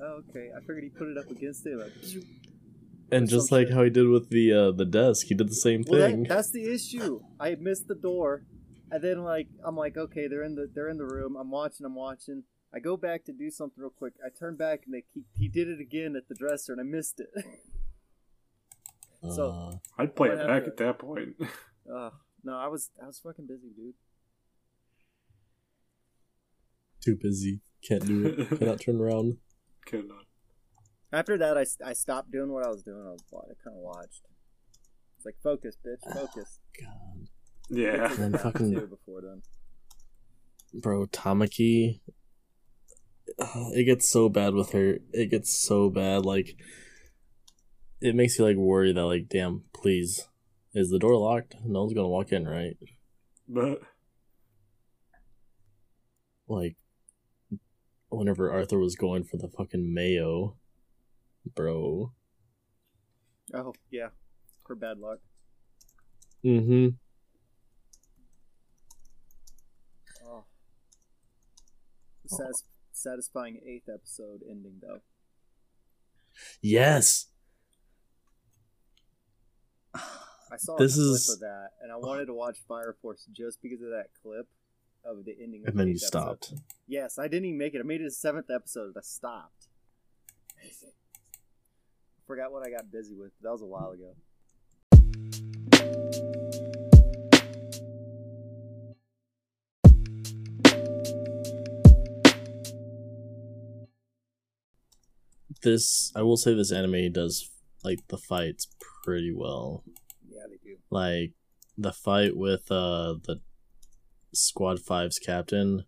[0.00, 0.50] Oh, okay.
[0.56, 1.76] I figured he put it up against it.
[1.78, 1.92] Like,
[3.10, 3.74] and just like shit.
[3.76, 6.22] how he did with the uh the desk, he did the same well, thing.
[6.24, 7.20] that, that's the issue.
[7.40, 8.44] I missed the door,
[8.90, 11.36] and then like I'm like, okay, they're in the they're in the room.
[11.36, 11.86] I'm watching.
[11.86, 12.44] I'm watching.
[12.74, 14.14] I go back to do something real quick.
[14.24, 16.84] I turn back and they, he, he did it again at the dresser, and I
[16.84, 17.28] missed it.
[19.34, 20.66] so- Uh, I'd play it back happened?
[20.68, 21.36] at that point.
[21.88, 22.10] Uh,
[22.42, 23.94] no, I was I was fucking busy, dude.
[27.00, 28.48] too busy, can't do it.
[28.58, 29.36] Cannot turn around.
[29.84, 30.24] Cannot.
[31.12, 33.06] After that, I, I stopped doing what I was doing.
[33.06, 34.22] I was I kind of watched.
[35.16, 36.58] It's like focus, bitch, focus.
[36.80, 37.28] God,
[37.70, 38.12] Yeah.
[38.20, 39.42] And Nap fucking- before then.
[40.74, 42.00] bro, Tamaki.
[43.38, 44.98] Uh, It gets so bad with her.
[45.12, 46.24] It gets so bad.
[46.24, 46.56] Like,
[48.00, 50.28] it makes you like worry that like, damn, please,
[50.74, 51.56] is the door locked?
[51.64, 52.76] No one's gonna walk in, right?
[53.48, 53.80] But
[56.48, 56.76] like
[58.08, 60.56] whenever Arthur was going for the fucking mayo,
[61.54, 62.12] bro.
[63.54, 64.08] Oh yeah,
[64.66, 65.18] for bad luck.
[66.44, 66.88] Mm-hmm.
[70.26, 70.44] Oh.
[72.26, 72.64] Satis-
[72.96, 75.00] satisfying eighth episode ending though.
[76.60, 77.26] Yes.
[79.94, 83.26] I saw This a clip is- of that, and I wanted to watch Fire Force
[83.32, 84.46] just because of that clip
[85.04, 85.62] of the ending.
[85.62, 86.06] Of And then you episode.
[86.06, 86.52] stopped.
[86.86, 87.80] Yes, I didn't even make it.
[87.80, 88.94] I made it to seventh episode.
[88.96, 89.66] I stopped.
[92.26, 93.32] Forgot what I got busy with.
[93.42, 94.14] That was a while ago.
[105.62, 107.50] This I will say this anime does
[107.82, 108.68] like the fights
[109.04, 109.84] pretty well.
[110.28, 110.76] Yeah, they do.
[110.90, 111.32] Like
[111.76, 113.40] the fight with uh the
[114.32, 115.84] Squad five's captain.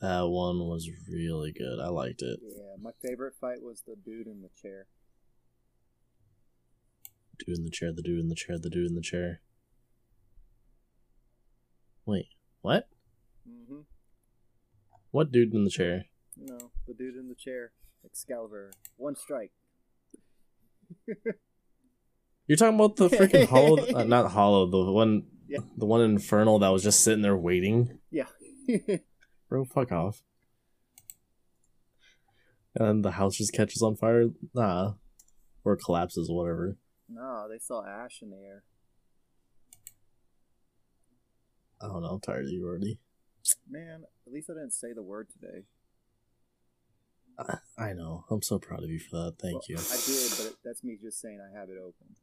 [0.00, 1.78] That one was really good.
[1.80, 2.40] I liked it.
[2.42, 4.86] Yeah, my favorite fight was the dude in the chair.
[7.38, 9.40] Dude in the chair, the dude in the chair, the dude in the chair.
[12.04, 12.28] Wait,
[12.62, 12.88] what?
[13.48, 13.80] Mm-hmm.
[15.10, 16.06] What dude in the chair?
[16.38, 17.72] You know, the dude in the chair.
[18.04, 18.72] Excalibur.
[18.96, 19.52] One strike.
[22.46, 25.60] You're talking about the freaking hollow, uh, not hollow, the one, Yeah.
[25.76, 27.98] the one infernal that was just sitting there waiting.
[28.10, 28.26] Yeah.
[29.48, 30.22] Bro, fuck off.
[32.76, 34.26] And the house just catches on fire.
[34.54, 34.92] Nah,
[35.64, 36.76] or collapses, whatever.
[37.08, 38.62] no, they saw ash in the air.
[41.80, 42.08] I don't know.
[42.08, 42.98] I'm tired of you already.
[43.68, 45.64] Man, at least I didn't say the word today.
[47.38, 48.24] I, I know.
[48.30, 49.34] I'm so proud of you for that.
[49.38, 49.76] Thank Well, you.
[49.76, 52.16] I did, but it, that's me just saying I have it open.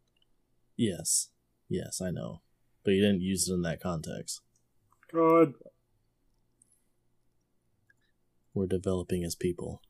[0.75, 1.29] Yes,
[1.69, 2.41] yes, I know.
[2.83, 4.41] But you didn't use it in that context.
[5.11, 5.53] God.
[8.53, 9.81] We're developing as people.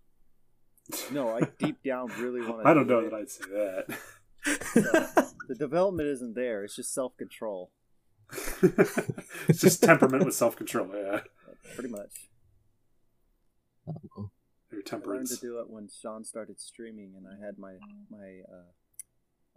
[1.12, 2.70] No, I deep down really want to.
[2.70, 5.30] I don't know that I'd say that.
[5.48, 6.64] The development isn't there.
[6.64, 7.72] It's just self control.
[8.62, 11.20] it's just temperament with self control, yeah.
[11.76, 12.30] Pretty much.
[13.88, 13.92] I
[14.86, 15.06] don't know.
[15.06, 15.40] Your I learned temperance.
[15.40, 17.74] to do it when Sean started streaming, and I had my
[18.10, 18.42] my.
[18.52, 18.72] Uh,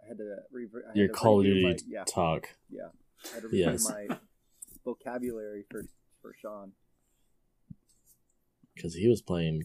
[0.03, 2.49] I had to rever- I had Your to Call of Duty my, yeah, talk.
[2.71, 3.89] I had to review Yes.
[3.89, 4.07] my
[4.85, 5.83] vocabulary for
[6.21, 6.73] for Sean.
[8.75, 9.63] Because he was playing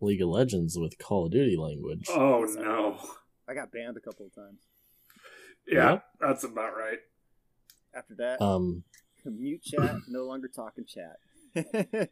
[0.00, 2.06] League of Legends with Call of Duty language.
[2.08, 2.98] Oh no.
[3.46, 4.60] I got banned a couple of times.
[5.66, 6.04] Yeah, Yep.
[6.20, 6.98] that's about right.
[7.94, 8.84] After that, Um,
[9.26, 11.18] mute chat, no longer talking chat.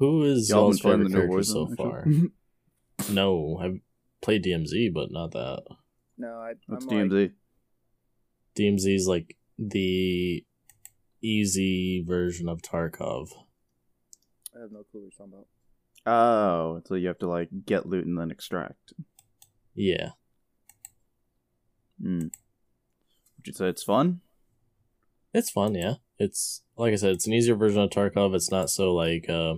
[0.00, 3.12] who is Y'all y'all's been playing favorite the new character so Warzone, far?
[3.14, 3.80] no, I've
[4.22, 5.62] played DMZ, but not that.
[6.18, 7.32] no, I, What's I'm like,
[8.56, 8.94] DMZ?
[8.96, 10.42] is like the
[11.22, 13.28] easy version of Tarkov.
[14.56, 15.46] I have no clue what you're talking about.
[16.06, 18.94] Oh, so you have to like get loot and then extract.
[19.74, 20.10] Yeah.
[22.02, 22.28] Hmm.
[23.36, 24.22] Would you say it's fun?
[25.34, 25.96] It's fun, yeah.
[26.18, 28.34] It's like I said, it's an easier version of Tarkov.
[28.34, 29.56] It's not so like uh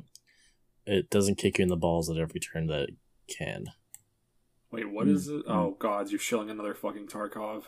[0.86, 2.94] it doesn't kick you in the balls at every turn that it
[3.28, 3.66] can.
[4.70, 5.42] Wait, what is it?
[5.46, 7.64] Oh god, you're shilling another fucking Tarkov.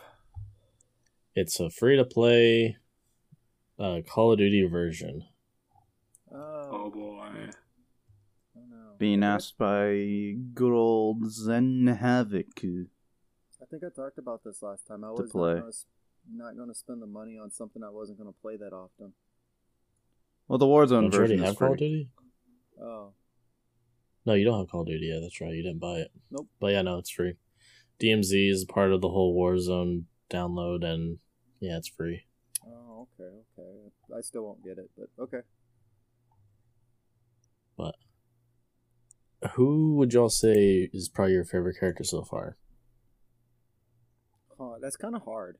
[1.35, 2.77] It's a free to play
[3.77, 5.23] uh Call of Duty version.
[6.33, 7.29] Oh, Oh boy.
[8.57, 8.95] oh.
[8.97, 12.47] Being asked by good old Zen Havoc.
[12.63, 15.03] I think I talked about this last time.
[15.03, 15.55] I was play.
[15.55, 15.71] not gonna,
[16.35, 19.13] not gonna spend the money on something I wasn't gonna play that often.
[20.47, 21.77] Well, the Warzone Don't you already version is have Call of.
[21.77, 22.09] Duty?
[22.81, 23.13] Oh,
[24.25, 25.07] No, you don't have Call of Duty.
[25.07, 25.53] Yeah, that's right.
[25.53, 26.11] You didn't buy it.
[26.31, 26.47] Nope.
[26.59, 27.35] But yeah, no, it's free.
[27.99, 31.19] DMZ is part of the whole Warzone download, and
[31.59, 32.23] yeah, it's free.
[32.67, 34.17] oh, okay, okay.
[34.17, 35.39] I still won't get it, but okay.
[37.77, 37.95] But
[39.53, 42.57] who would y'all say is probably your favorite character so far?
[44.57, 45.57] Huh, that's kind of hard.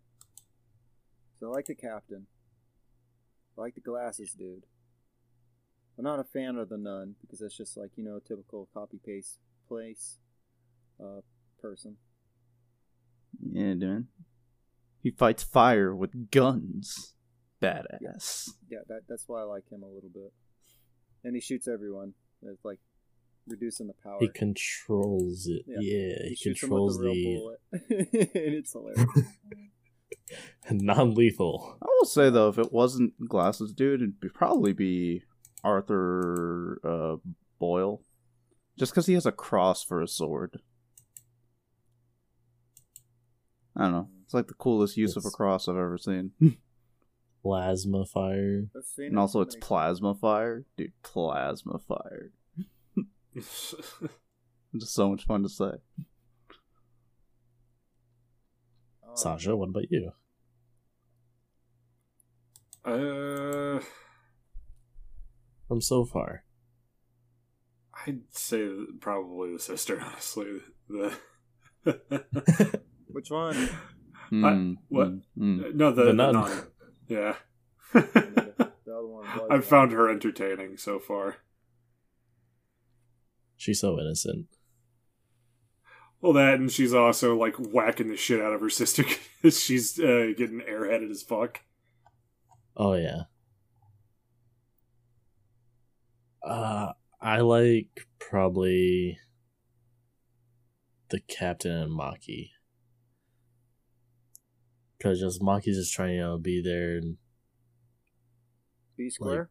[1.40, 2.28] So I like the captain.
[3.58, 4.64] I like the glasses dude.
[5.98, 9.00] I'm not a fan of the nun because that's just like you know typical copy
[9.06, 10.18] paste place,
[11.02, 11.22] uh,
[11.62, 11.98] person.
[13.42, 14.08] Yeah, dude.
[15.02, 17.14] He fights fire with guns.
[17.62, 18.50] Badass.
[18.70, 20.34] Yeah, that that's why I like him a little bit.
[21.24, 22.14] And he shoots everyone.
[22.44, 22.80] It's like
[23.48, 24.18] reducing the power.
[24.20, 25.64] He controls it.
[25.68, 25.78] Yeah.
[25.80, 29.10] Yeah, he, shoots 'em controls with the real bullet, and it's hilarious.
[30.72, 31.78] non-lethal.
[31.82, 35.24] I will say though, if it wasn't glasses, dude, it'd be, probably be
[35.66, 37.16] Arthur uh,
[37.60, 38.04] Boyle,
[38.78, 40.60] just because he has a cross for a sword.
[43.76, 44.10] I don't know.
[44.24, 46.32] It's like the coolest use of a cross I've ever seen.
[47.44, 48.66] Plasma fire.
[48.98, 50.94] And also, it's many- plasma fire, dude.
[51.04, 52.32] Plasma fire.
[53.38, 53.76] It's
[54.78, 55.72] just so much fun to say.
[59.06, 60.12] Oh, Sasha, what about you?
[62.86, 63.80] uh,
[65.68, 66.44] From so far.
[68.06, 68.68] I'd say
[69.00, 70.00] probably the sister.
[70.06, 71.14] Honestly, the
[73.08, 73.70] Which one?
[74.32, 75.08] Mm, what?
[75.10, 75.76] mm, mm.
[75.76, 76.34] no the, The the nun.
[76.34, 76.64] nun.
[77.08, 77.36] Yeah.
[77.94, 79.28] the other one.
[79.52, 81.38] I've found her entertaining so far.
[83.56, 84.48] She's so innocent.
[86.22, 89.04] Well, that and she's also like whacking the shit out of her sister
[89.42, 91.62] because she's uh, getting airheaded as fuck.
[92.76, 93.24] Oh yeah.
[96.46, 99.18] Uh I like probably
[101.10, 102.50] the captain and Maki.
[105.02, 107.18] Cause just Maki's just trying to you know, be there and
[108.98, 109.50] Be square.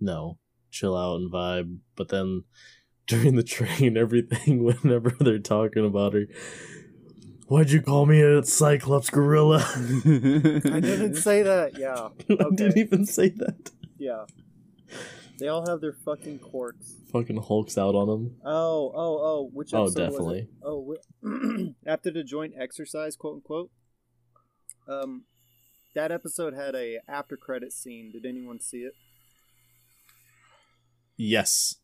[0.00, 0.38] no,
[0.70, 1.78] chill out and vibe.
[1.96, 2.44] But then
[3.06, 6.26] during the train, everything, whenever they're talking about her,
[7.48, 9.58] why'd you call me a Cyclops gorilla?
[9.76, 11.72] I didn't say that.
[11.78, 13.70] Yeah, I didn't even say that.
[13.98, 14.24] yeah.
[15.40, 16.96] They all have their fucking quirks.
[17.12, 18.36] Fucking Hulk's out on them.
[18.44, 19.50] Oh, oh, oh.
[19.52, 19.98] Which Oh, episode was it?
[20.10, 20.48] definitely.
[20.62, 23.70] Oh, wh- after the joint exercise, quote unquote.
[24.86, 25.24] Um,
[25.94, 28.12] that episode had a after credit scene.
[28.12, 28.92] Did anyone see it?
[31.16, 31.76] Yes.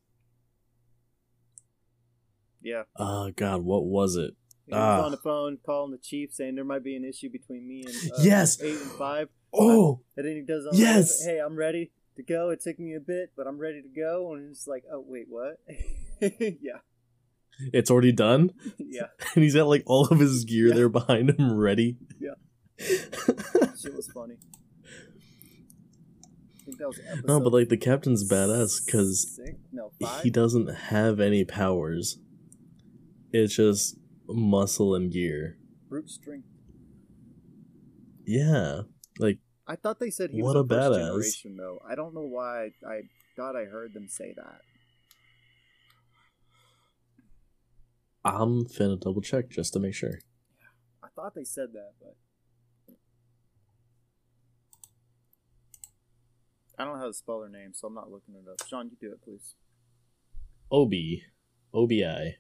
[2.63, 2.83] Yeah.
[2.99, 4.35] Oh God, what was it?
[4.67, 5.05] He was Ah.
[5.05, 7.95] on the phone calling the chief, saying there might be an issue between me and
[8.13, 8.61] uh, Yes!
[8.61, 9.29] eight and five.
[9.53, 11.25] Oh, And then he does, Yes!
[11.25, 12.51] Hey, I'm ready to go.
[12.51, 14.35] It took me a bit, but I'm ready to go.
[14.35, 15.61] And it's like, oh wait, what?
[16.21, 16.79] yeah,
[17.73, 19.07] it's already done, yeah.
[19.35, 20.75] and he's got like all of his gear Yeah.
[20.75, 21.97] there behind him, ready.
[22.21, 22.35] Yeah.
[22.79, 24.37] Shit was funny.
[26.61, 29.39] I think that was no, but like the captain's badass because?
[29.73, 32.19] No, he doesn't have any powers.
[33.33, 33.97] It's just
[34.29, 35.59] muscle and gear.
[35.89, 36.49] Brute strength.
[38.27, 38.81] Yeah,
[39.21, 41.07] like I thought they said he What was a first badass.
[41.09, 41.81] generation though.
[41.89, 42.71] I don't know why.
[42.87, 43.01] I, I
[43.35, 44.61] thought I heard them say that.
[48.25, 50.19] I'm finna double check just to make sure.
[51.03, 52.17] I thought they said that, but
[56.79, 58.67] I don't know how to spell her name, so I'm not looking it up.
[58.69, 59.55] Sean, you do it, please.
[60.71, 61.23] Obi,
[61.73, 62.37] Obi.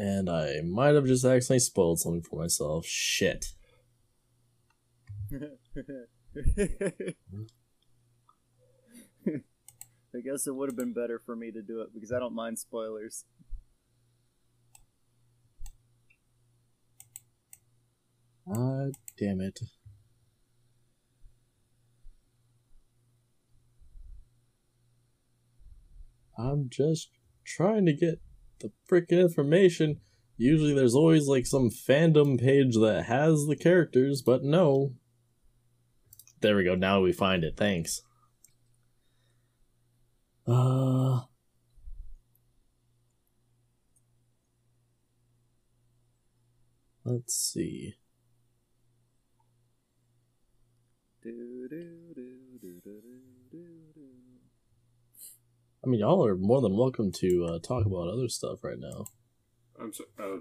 [0.00, 2.86] And I might have just accidentally spoiled something for myself.
[2.86, 3.48] Shit.
[10.16, 12.34] I guess it would have been better for me to do it because I don't
[12.34, 13.26] mind spoilers.
[18.48, 19.60] God damn it.
[26.38, 27.10] I'm just
[27.44, 28.18] trying to get
[28.60, 30.00] the freaking information.
[30.36, 34.94] Usually there's always like some fandom page that has the characters, but no.
[36.40, 36.74] There we go.
[36.74, 37.56] Now we find it.
[37.56, 38.02] Thanks.
[40.46, 41.20] Uh
[47.04, 47.94] Let's see.
[51.22, 52.14] Do, do,
[52.84, 53.09] do.
[55.82, 59.06] I mean, y'all are more than welcome to uh, talk about other stuff right now.
[59.80, 60.04] I'm so.
[60.18, 60.40] Oh.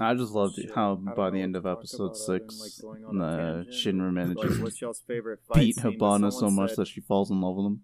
[0.00, 3.18] I just loved Shit, how by the end of episode about other six, like, going
[3.18, 3.68] the tangent.
[4.00, 7.30] Shinra manager Like, y'all's favorite fight beat scene Hibana so much said- that she falls
[7.30, 7.82] in love with him.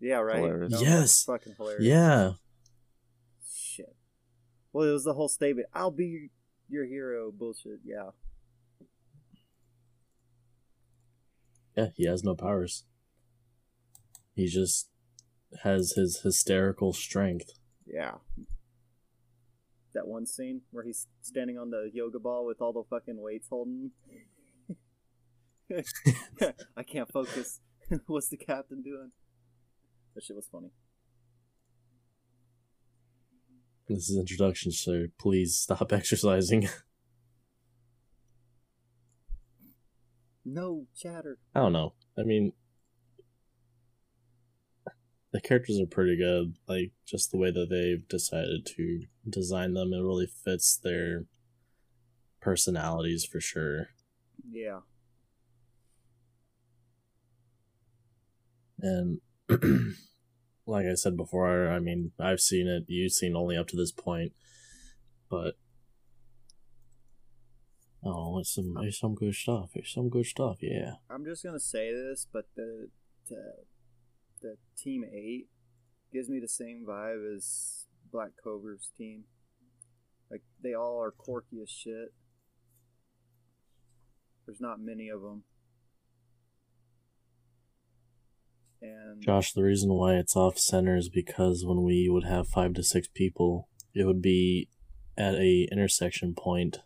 [0.00, 0.36] Yeah, right.
[0.38, 0.72] Hilarious.
[0.72, 1.24] No, Yes.
[1.24, 1.84] fucking hilarious.
[1.84, 2.32] Yeah.
[3.52, 3.96] Shit.
[4.72, 5.68] Well, it was the whole statement.
[5.72, 6.30] I'll be
[6.68, 7.30] your hero.
[7.32, 7.80] Bullshit.
[7.84, 8.10] Yeah.
[11.78, 12.82] Yeah, he has no powers.
[14.34, 14.88] He just
[15.62, 17.52] has his hysterical strength.
[17.86, 18.14] Yeah.
[19.94, 23.46] That one scene where he's standing on the yoga ball with all the fucking weights
[23.48, 23.92] holding.
[26.76, 27.60] I can't focus.
[28.08, 29.12] What's the captain doing?
[30.16, 30.70] That shit was funny.
[33.86, 36.68] This is introduction, so please stop exercising.
[40.52, 41.38] No chatter.
[41.54, 41.92] I don't know.
[42.18, 42.52] I mean,
[45.32, 46.54] the characters are pretty good.
[46.66, 51.26] Like, just the way that they've decided to design them, it really fits their
[52.40, 53.88] personalities for sure.
[54.50, 54.80] Yeah.
[58.80, 59.20] And
[60.66, 63.92] like I said before, I mean, I've seen it, you've seen only up to this
[63.92, 64.32] point,
[65.28, 65.56] but
[68.04, 69.70] oh, it's some um, it's some good stuff.
[69.74, 70.92] It's some good stuff, yeah.
[71.10, 72.88] I'm just gonna say this, but the
[73.28, 73.54] the,
[74.40, 75.48] the team eight
[76.12, 79.24] gives me the same vibe as Black Clover's team.
[80.30, 82.12] Like they all are quirky as shit.
[84.46, 85.44] There's not many of them.
[88.80, 92.74] And Josh, the reason why it's off center is because when we would have five
[92.74, 94.68] to six people, it would be
[95.16, 96.78] at a intersection point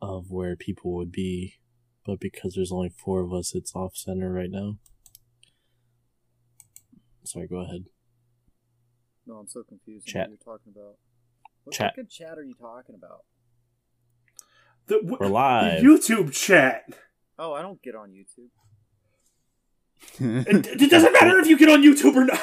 [0.00, 1.54] of where people would be.
[2.04, 4.76] But because there's only four of us, it's off center right now.
[7.24, 7.84] Sorry, go ahead.
[9.26, 10.08] no, I'm so confused.
[10.08, 10.28] on Chat.
[10.30, 10.94] What you're talking about?
[11.64, 11.92] What Chat.
[11.92, 13.24] fucking chat are you talking about?
[14.86, 15.82] The, w- We're live.
[15.82, 16.84] YouTube chat.
[17.38, 18.48] Oh, I don't get on YouTube.
[20.20, 22.40] It, it doesn't matter if you get on YouTube or not.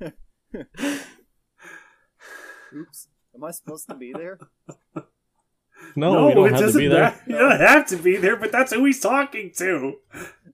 [2.76, 3.08] Oops.
[3.34, 4.38] Am I supposed to be there?
[5.96, 7.00] No, you don't it have to doesn't be there.
[7.02, 7.22] matter.
[7.26, 9.94] You don't have to be there, but that's who he's talking to.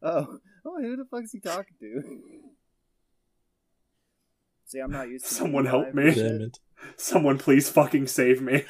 [0.03, 2.03] Oh, oh, who the fuck is he talking to?
[4.67, 5.35] See, I'm not used to.
[5.35, 6.15] Someone help me.
[6.15, 6.59] Damn it.
[6.97, 8.65] Someone please fucking save me.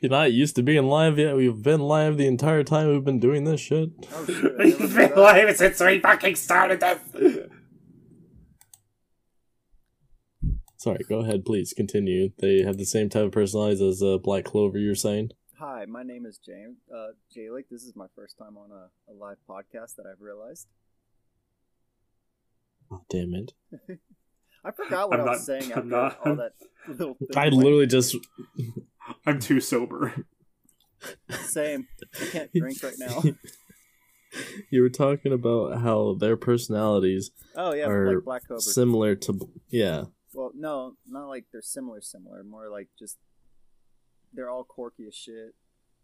[0.00, 1.36] You're not used to being live yet.
[1.36, 3.90] We've been live the entire time we've been doing this shit.
[4.12, 4.52] Oh shit!
[4.58, 7.48] I never We've been live since we fucking started this.
[10.76, 12.30] Sorry, go ahead, please continue.
[12.38, 15.30] They have the same type of personalities as uh, Black Clover, you're saying?
[15.58, 17.64] Hi, my name is James uh, Jalik.
[17.70, 20.66] This is my first time on a, a live podcast that I've realized.
[22.90, 23.52] Oh, damn it.
[24.64, 26.52] I forgot what I'm I was not- saying I'm after not- all that
[26.88, 27.28] little thing.
[27.36, 27.54] I went.
[27.56, 28.16] literally just.
[29.26, 30.14] I'm too sober.
[31.44, 31.88] same.
[32.20, 33.22] I can't drink right now.
[34.70, 39.48] you were talking about how their personalities Oh yeah, are like Black similar to.
[39.70, 40.04] Yeah.
[40.34, 42.00] well, no, not like they're similar.
[42.00, 43.16] Similar, more like just
[44.32, 45.54] they're all quirky as shit.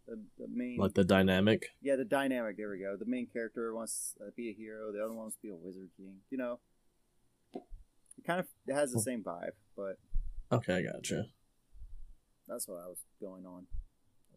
[0.07, 1.69] The, the main Like the dynamic.
[1.81, 2.57] Yeah, the dynamic.
[2.57, 2.95] There we go.
[2.97, 4.91] The main character wants to be a hero.
[4.91, 6.17] The other one wants to be a wizard king.
[6.29, 6.59] You know,
[7.53, 9.97] it kind of it has the same vibe, but
[10.51, 11.25] Okay, I gotcha.
[12.47, 13.65] that's what I was going on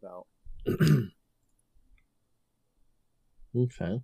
[0.02, 0.26] about.
[3.56, 4.00] Okay.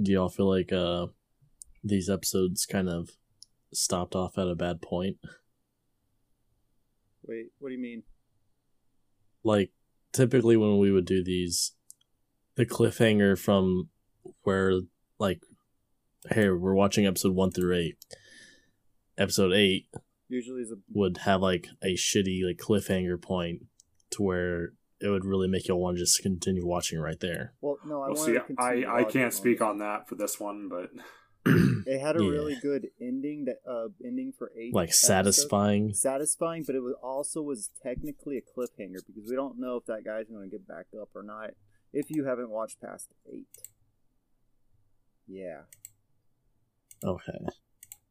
[0.00, 1.06] Do y'all feel like uh
[1.82, 3.10] these episodes kind of
[3.72, 5.16] stopped off at a bad point?
[7.24, 8.02] Wait, what do you mean?
[9.44, 9.70] Like
[10.12, 11.72] typically when we would do these
[12.54, 13.88] the cliffhanger from
[14.42, 14.80] where
[15.18, 15.42] like
[16.30, 17.96] hey, we're watching episode 1 through 8.
[19.18, 19.86] Episode 8
[20.28, 23.66] Usually, is a would have like a shitty like cliffhanger point
[24.10, 27.54] to where it would really make you want to just continue watching right there.
[27.60, 28.02] well, no.
[28.02, 30.90] I Well, see, to I, I can't speak on that for this one, but
[31.86, 32.30] It had a Yeah.
[32.30, 34.72] really good ending that uh ending for eight.
[34.74, 35.06] like episodes.
[35.06, 35.92] satisfying.
[35.94, 40.04] satisfying, but it was also was technically a cliffhanger because we don't know if that
[40.04, 41.50] guy's going to get back up or not.
[41.92, 43.46] If you haven't watched past eight,
[45.26, 45.62] yeah,
[47.04, 47.38] Okay.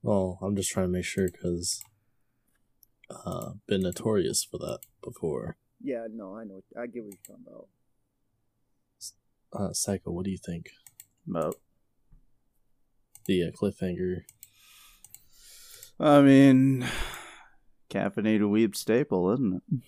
[0.03, 1.82] Well, I'm just trying to make sure because
[3.09, 5.57] uh been notorious for that before.
[5.82, 7.67] yeah, no, I know, I get what you're talking about.
[9.53, 10.69] Uh Psycho, what do you think?
[11.25, 11.55] But
[13.26, 14.24] The uh, cliffhanger.
[15.99, 16.86] I mean,
[17.89, 19.80] caffeinated weeb staple, isn't it?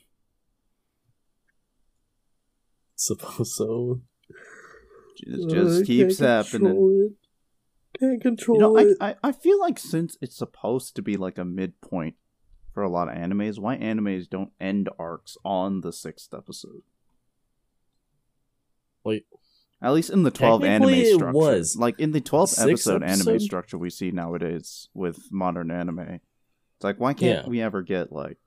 [2.96, 4.02] Suppose so.
[5.26, 7.10] It just keeps happening.
[7.10, 8.00] It.
[8.00, 8.98] Can't control You know, it.
[9.02, 12.16] I I feel like since it's supposed to be like a midpoint
[12.74, 16.82] for a lot of animes, why animes don't end arcs on the sixth episode?
[19.04, 19.26] Wait,
[19.84, 21.76] At least in the twelve anime Technically, it structure, was.
[21.76, 26.00] like in the twelfth Sixth episode, anime structure we see nowadays with modern anime.
[26.00, 27.50] It's like why can't Yeah.
[27.50, 28.38] we ever get like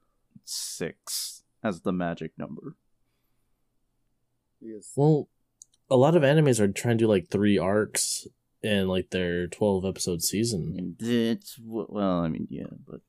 [0.47, 2.75] six as the magic number?
[4.63, 5.29] Because well,
[5.91, 8.27] a lot of animes are trying to do like three arcs
[8.63, 10.75] in like their 12 episode season.
[10.79, 13.01] And it's well, I mean, yeah, but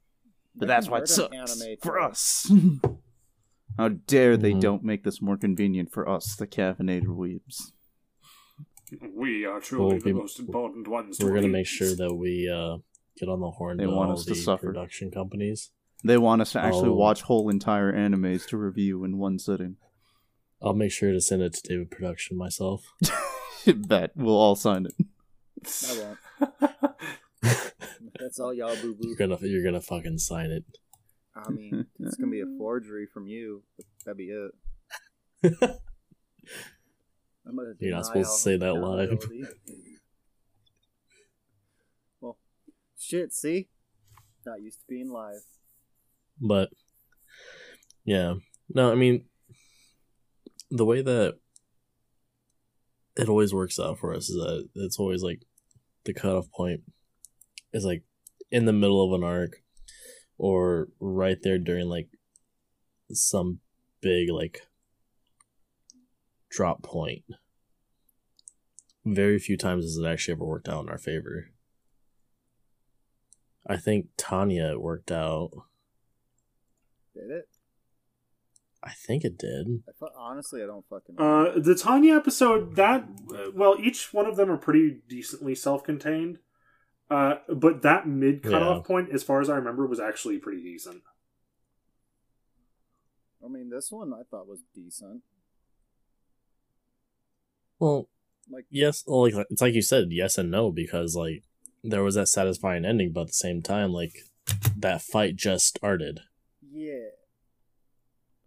[0.55, 2.51] but that's can what word sucks anime for us.
[3.77, 4.61] How dare they Mhm.
[4.61, 7.71] don't make this more convenient for us, the caffeinated weebs?
[9.13, 11.17] We are truly Well, the most important ones.
[11.21, 12.77] We're gonna make sure that we uh
[13.17, 14.67] get on the horn They to want all us to the suffer.
[14.67, 15.71] production companies.
[16.03, 16.93] They want us to actually Oh.
[16.95, 19.77] watch whole entire animes to review in one sitting.
[20.61, 22.93] I'll make sure to send it to David Production myself.
[23.65, 24.93] Bet we'll all sign it.
[25.89, 26.93] I won't.
[28.19, 29.35] That's all y'all boo You're boo.
[29.35, 30.63] gonna you're gonna fucking sign it.
[31.35, 33.63] I mean, it's gonna be a forgery from you.
[33.75, 34.51] But that'd be it.
[37.79, 39.19] You're not supposed to say that live.
[42.21, 42.37] well,
[42.97, 43.33] shit.
[43.33, 43.69] See,
[44.45, 45.41] not used to being live.
[46.39, 46.69] But
[48.05, 48.35] yeah,
[48.69, 49.25] no, I mean
[50.69, 51.37] the way that
[53.15, 55.41] it always works out for us is that it's always like
[56.05, 56.81] the cutoff point
[57.73, 58.03] is like
[58.51, 59.57] in the middle of an arc
[60.37, 62.09] or right there during like
[63.11, 63.59] some
[64.01, 64.61] big like
[66.49, 67.23] drop point.
[69.05, 71.49] Very few times has it actually ever worked out in our favor.
[73.65, 75.51] I think Tanya it worked out.
[77.13, 77.49] Did it?
[78.83, 79.83] I think it did.
[79.87, 81.15] I fu- honestly, I don't fucking.
[81.17, 86.39] Uh, the Tanya episode that uh, well, each one of them are pretty decently self-contained.
[87.09, 88.87] Uh, but that mid cutoff Yeah.
[88.87, 91.03] point, as far as I remember, was actually pretty decent.
[93.43, 95.21] I mean, this one I thought was decent.
[97.79, 98.09] Well,
[98.49, 101.43] Like, yes, well, like it's like you said, yes and no, because like
[101.83, 104.13] there was that satisfying ending, but at the same time, like
[104.77, 106.21] that fight just started.
[106.71, 107.09] yeah.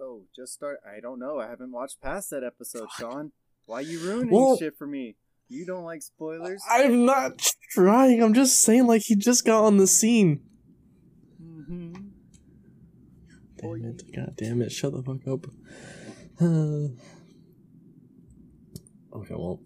[0.03, 0.79] Oh, just start.
[0.87, 1.39] I don't know.
[1.41, 3.33] I haven't watched past that episode, Sean.
[3.67, 5.17] Why you ruining Well- shit for me?
[5.49, 6.63] You don't like spoilers?
[6.71, 7.39] I'm not
[7.71, 8.23] trying.
[8.23, 10.41] I'm just saying, like he just got on the scene.
[11.43, 11.93] Mm-hmm.
[13.57, 14.03] Damn it!
[14.15, 14.73] God damn it!
[14.73, 15.47] Shut the fuck up.
[16.41, 16.89] Uh,
[19.21, 19.61] okay, well,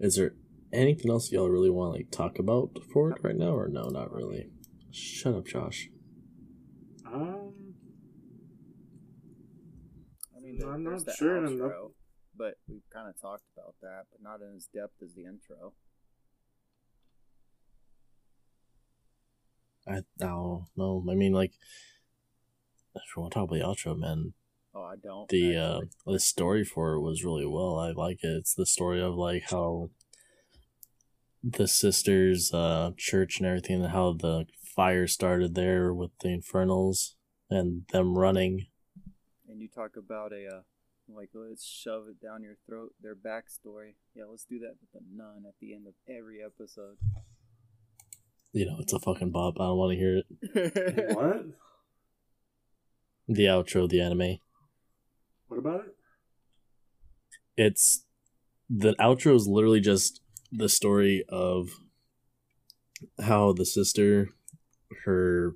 [0.00, 0.34] is there
[0.72, 3.88] anything else y'all really want to like talk about for it right now, or no?
[3.88, 4.50] Not really.
[4.90, 5.88] Shut up, Josh.
[7.06, 7.52] Um,
[10.36, 11.72] I mean, there- I'm there's not the sure, I'm not-
[12.36, 15.72] but we've kind of talked about that, but not in as depth as the intro.
[19.88, 21.04] I no no.
[21.10, 21.52] I mean, like,
[22.94, 24.34] if you want to talk about the outro, man,
[24.76, 25.26] Oh, I don't.
[25.30, 27.78] the uh the story for it was really well.
[27.78, 28.36] I like it.
[28.36, 29.88] It's the story of like how
[31.42, 37.16] the sisters uh church and everything and how the fire started there with the infernals
[37.48, 38.66] and them running.
[39.48, 40.60] and you talk about a uh,
[41.08, 42.92] like let's shove it down your throat.
[43.00, 43.94] Their backstory.
[44.14, 46.96] Yeah, let's do that with the nun at the end of every episode.
[48.52, 49.54] You know, it's a fucking bop.
[49.58, 51.16] I don't want to hear it.
[51.16, 51.46] what?
[53.28, 54.38] The outro, of the anime.
[55.48, 55.94] What about it?
[57.56, 58.04] It's
[58.68, 60.20] the outro is literally just
[60.52, 61.68] the story of
[63.20, 64.28] how the sister,
[65.04, 65.54] her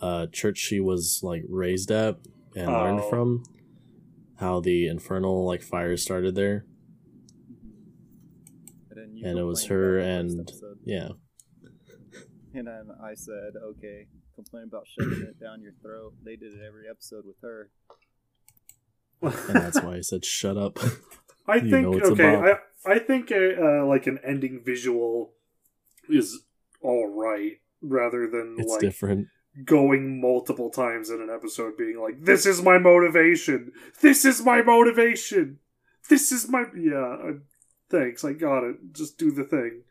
[0.00, 2.18] uh church she was like raised at
[2.54, 3.10] and learned Oh.
[3.10, 3.44] from,
[4.36, 6.66] how the infernal like fire started there.
[8.90, 11.08] And, And it was her about the first and- Yeah.
[12.54, 16.14] And then I said, okay, complain about shoving it down your throat.
[16.24, 17.70] They did it every episode with her.
[19.22, 20.78] And that's why I said shut up.
[21.48, 22.34] I You think know it's okay.
[22.36, 22.60] bop.
[22.86, 25.32] I I think a, uh, like an ending visual
[26.08, 26.42] is
[26.82, 29.28] all right, rather than It's like different.
[29.64, 33.72] going multiple times in an episode being like, This is my motivation.
[34.00, 35.58] This is my motivation.
[36.08, 37.16] This is my yeah.
[37.28, 37.32] uh,
[37.90, 38.76] Thanks, I got it.
[38.92, 39.82] Just do the thing.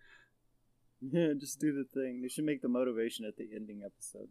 [1.02, 2.22] Yeah, just do the thing.
[2.22, 4.30] They should make the motivation at the ending episode.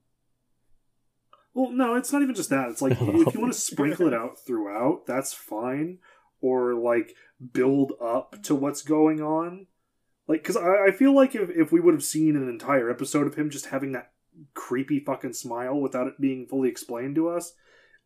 [1.54, 2.68] Well, no, it's not even just that.
[2.68, 5.98] It's like if you want to sprinkle it out throughout, that's fine.
[6.40, 7.14] Or like
[7.52, 9.66] build up to what's going on.
[10.26, 13.26] Like, because I, I feel like if, if we would have seen an entire episode
[13.26, 14.12] of him just having that
[14.52, 17.52] creepy fucking smile without it being fully explained to us,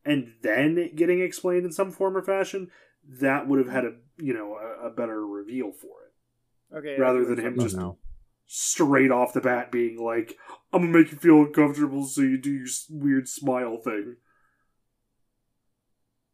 [0.05, 2.71] and then it getting explained in some form or fashion,
[3.09, 6.97] that would have had a you know a, a better reveal for it Okay.
[6.99, 7.97] rather than him just talking
[8.49, 10.37] straight off the bat being like,
[10.73, 14.17] "I'm gonna make you feel uncomfortable, so you do your weird smile thing."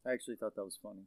[0.06, 1.06] I actually thought that was funny.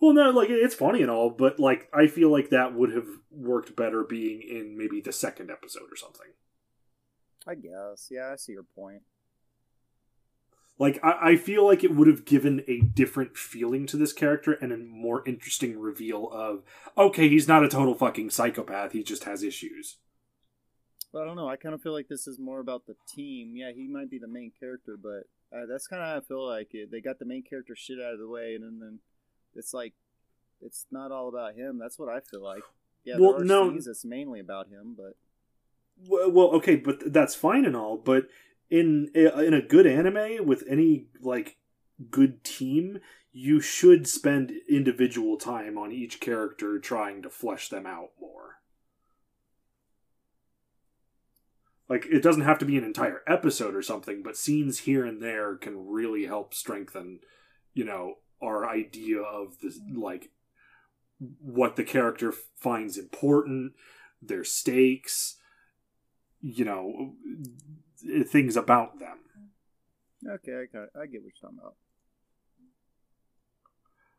[0.00, 3.06] Well, no, like it's funny and all, but like I feel like that would have
[3.30, 6.32] worked better being in maybe the second episode or something.
[7.46, 8.08] I guess.
[8.10, 9.02] Yeah, I see your point.
[10.82, 14.54] Like I, I feel like it would have given a different feeling to this character
[14.54, 16.64] and a more interesting reveal of
[16.98, 18.90] okay, he's not a total fucking psychopath.
[18.90, 19.98] He just has issues.
[21.12, 21.48] But I don't know.
[21.48, 23.54] I kind of feel like this is more about the team.
[23.54, 26.44] Yeah, he might be the main character, but uh, that's kind of how I feel
[26.48, 26.90] like it.
[26.90, 28.98] They got the main character shit out of the way, and then, then
[29.54, 29.92] it's like
[30.60, 31.78] it's not all about him.
[31.78, 32.64] That's what I feel like.
[33.04, 33.70] Yeah, Well, no.
[33.70, 35.14] that's mainly about him, but
[36.08, 38.26] Well, well, okay, but that's fine and all, but
[38.72, 41.58] in eh, in a good anime with any like
[42.10, 42.98] good team,
[43.30, 48.56] you should spend individual time on each character trying to flesh them out more.
[51.88, 55.22] Like it doesn't have to be an entire episode or something, but scenes here and
[55.22, 57.20] there can really help strengthen,
[57.74, 60.30] you know, our idea of this like
[61.38, 63.74] what the character finds important,
[64.22, 65.36] their stakes,
[66.40, 67.12] you know,
[68.26, 69.18] things about them.
[70.26, 71.76] okay, I, kinda, I get what you're talking about.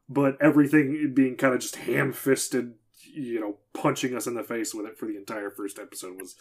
[0.10, 2.74] But everything being kind of just ham fisted,
[3.14, 6.36] you know, punching us in the face with it for the entire first episode was.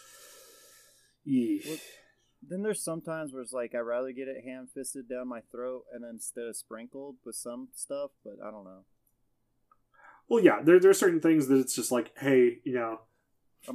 [1.25, 1.77] Well,
[2.45, 5.85] Then there's sometimes where it's like I'd rather get it hand fisted down my throat
[5.93, 8.83] and then instead of sprinkled with some stuff, but I don't know.
[10.27, 12.99] Well, yeah, there, there are certain things that it's just like, hey, you know,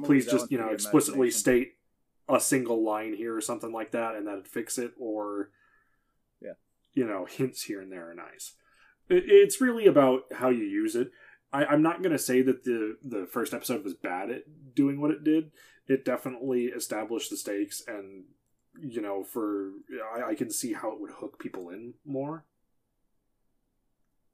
[0.03, 1.73] please leave that one just, you know, explicitly state
[2.29, 5.49] a single line here or something like that and that'd fix it, or,
[6.41, 6.53] Yeah.
[6.93, 8.55] you know, hints here and there are nice.
[9.09, 11.11] It, it's really about how you use it.
[11.51, 14.43] I, I'm not going to say that the, the first episode was bad at
[14.75, 15.51] doing what it did.
[15.87, 18.25] It definitely established the stakes and,
[18.79, 19.71] you know, for,
[20.15, 22.45] I, I can see how it would hook people in more.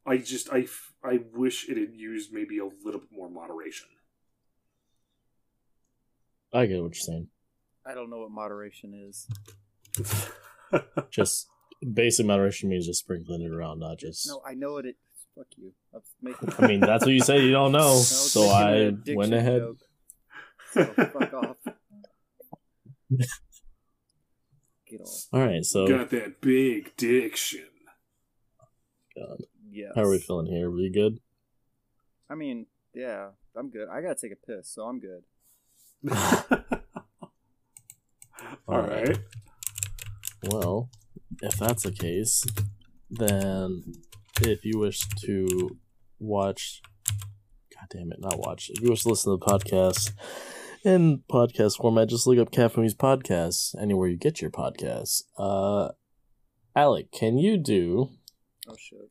[0.05, 0.67] I just, I
[1.03, 3.87] I wish it had used maybe a little bit more moderation.
[6.53, 7.27] I get what you're saying.
[7.85, 9.27] I don't know what moderation is.
[11.11, 11.47] Just
[11.93, 14.27] basic moderation means just sprinkling it around, not just.
[14.27, 14.95] No, I know what it.
[15.35, 15.71] Fuck you.
[15.93, 16.51] I making.
[16.57, 17.41] I mean, that's what you say.
[17.41, 19.59] You don't know, I so I went ahead.
[19.61, 19.77] joke.
[20.71, 21.57] So fuck off.
[24.87, 25.25] Get off.
[25.33, 27.67] All right, so Got that big diction.
[29.15, 29.91] God, Yes.
[29.95, 30.67] how are we feeling here?
[30.69, 31.19] Are We good?
[32.29, 33.87] I mean, yeah, I'm good.
[33.89, 35.23] I gotta take a piss, so I'm good.
[38.67, 39.17] All right.
[40.43, 40.89] Well,
[41.41, 42.45] if that's the case,
[43.09, 43.83] then
[44.41, 45.77] if you wish to
[46.19, 46.81] watch,
[47.73, 48.69] God damn it, not watch.
[48.69, 50.11] If you wish to listen to the podcast
[50.83, 55.23] in podcast format, just look up Cat Movies Podcasts anywhere you get your podcasts.
[55.37, 55.89] Uh,
[56.75, 58.09] Alec, can you do
[58.67, 59.09] Oh shit.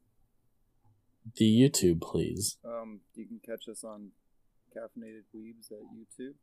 [1.36, 2.58] the YouTube, please?
[2.64, 4.10] Um, you can catch us on
[4.76, 6.34] Caffeinated Weebs at YouTube.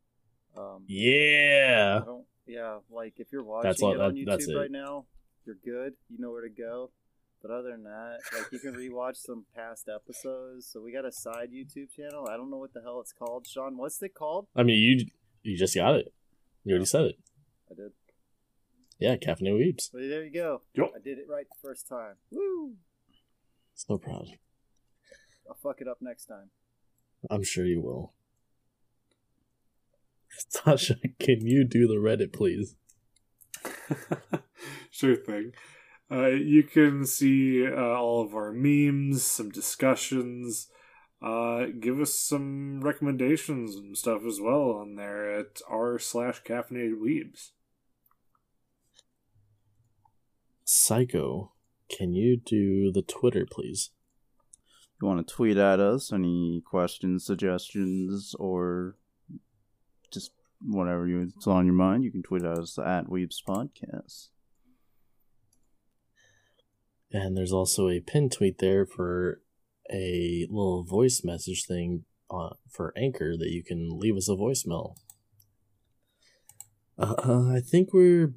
[0.58, 2.00] Um, Yeah.
[2.02, 2.24] I don't.
[2.46, 4.58] Yeah, like if you're watching That's all- it on that- that's YouTube it.
[4.58, 5.06] right now,
[5.46, 5.94] you're good.
[6.08, 6.90] You know where to go.
[7.40, 10.66] But other than that, like you can rewatch some past episodes.
[10.66, 12.28] So we got a side YouTube channel.
[12.30, 13.46] I don't know what the hell it's called.
[13.48, 14.46] Sean, what's it called?
[14.54, 15.06] I mean, you
[15.42, 16.12] you just got it.
[16.64, 17.18] You already said it.
[17.70, 17.92] I did.
[19.00, 19.90] Yeah, Caffeinated Weebs.
[19.92, 20.62] But there you go.
[20.74, 20.92] Yup.
[20.94, 22.14] I did it right the first time.
[22.30, 22.76] Woo!
[23.74, 24.28] So proud.
[25.48, 26.50] I'll fuck it up next time.
[27.28, 28.12] I'm sure you will.
[30.54, 32.76] Tasha, can you do the Reddit, please?
[34.90, 35.52] sure thing.
[36.10, 40.68] Uh, you can see uh, all of our memes, some discussions.
[41.22, 47.00] Uh, give us some recommendations and stuff as well on there at r slash caffeinated
[47.00, 47.50] weebs.
[50.64, 51.52] Psycho,
[51.88, 53.90] can you do the Twitter, please?
[55.02, 58.96] you want to tweet at us any questions, suggestions, or
[60.12, 64.28] just whatever you, it's on your mind, you can tweet us at Weebs Podcast.
[67.10, 69.42] And there's also a pin tweet there for
[69.92, 74.96] a little voice message thing uh, for Anchor that you can leave us a voicemail.
[76.98, 78.32] Uh, uh, I think we're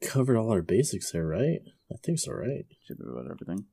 [0.00, 1.60] covered all our basics there, right?
[1.92, 2.66] I think so, right?
[2.86, 3.66] Should be about everything.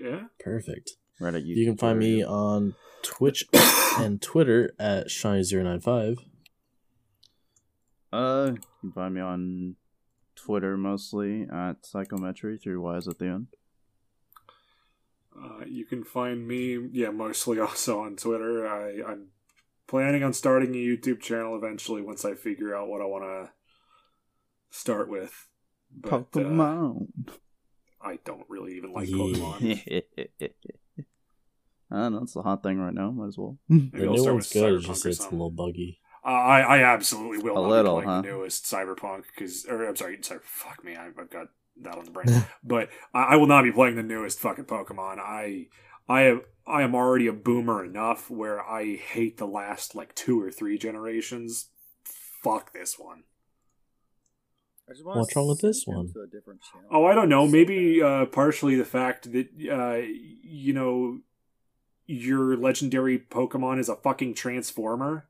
[0.00, 0.24] Yeah.
[0.38, 0.92] Perfect.
[1.18, 3.46] Right at You can find me on Twitch
[3.98, 6.16] and Twitter at Seany095.
[8.16, 9.76] Uh, you can find me on
[10.34, 13.46] Twitter mostly at Psychometry, through Y's at the end.
[15.38, 18.66] Uh, you can find me, yeah, mostly also on Twitter.
[18.66, 19.28] I, I'm
[19.86, 23.50] planning on starting a YouTube channel eventually once I figure out what I want to
[24.70, 25.48] start with.
[25.94, 27.08] But, uh, Pokemon.
[28.00, 29.82] I don't really even like Pokemon.
[31.90, 33.10] I don't know, it's the hot thing right now.
[33.10, 33.58] Might as well.
[33.68, 36.00] The I'll new one's good, it's just or it's a little buggy.
[36.26, 38.22] Uh, I, I absolutely will A not little, be playing huh?
[38.22, 41.46] the newest Cyberpunk because, or I'm sorry, sorry, fuck me, I, I've got
[41.82, 42.44] that on the brain.
[42.64, 45.20] but I, I will not be playing the newest fucking Pokemon.
[45.20, 45.68] I,
[46.08, 50.42] I am, I am already a boomer enough where I hate the last like two
[50.42, 51.68] or three generations.
[52.42, 53.22] Fuck this one.
[54.88, 56.12] I just wanna What's wrong with this send him one?
[56.12, 56.88] To a different channel.
[56.90, 57.46] Oh, I don't know.
[57.46, 60.06] Maybe uh, partially the fact that uh,
[60.42, 61.20] you know
[62.06, 65.28] your legendary Pokemon is a fucking Transformer.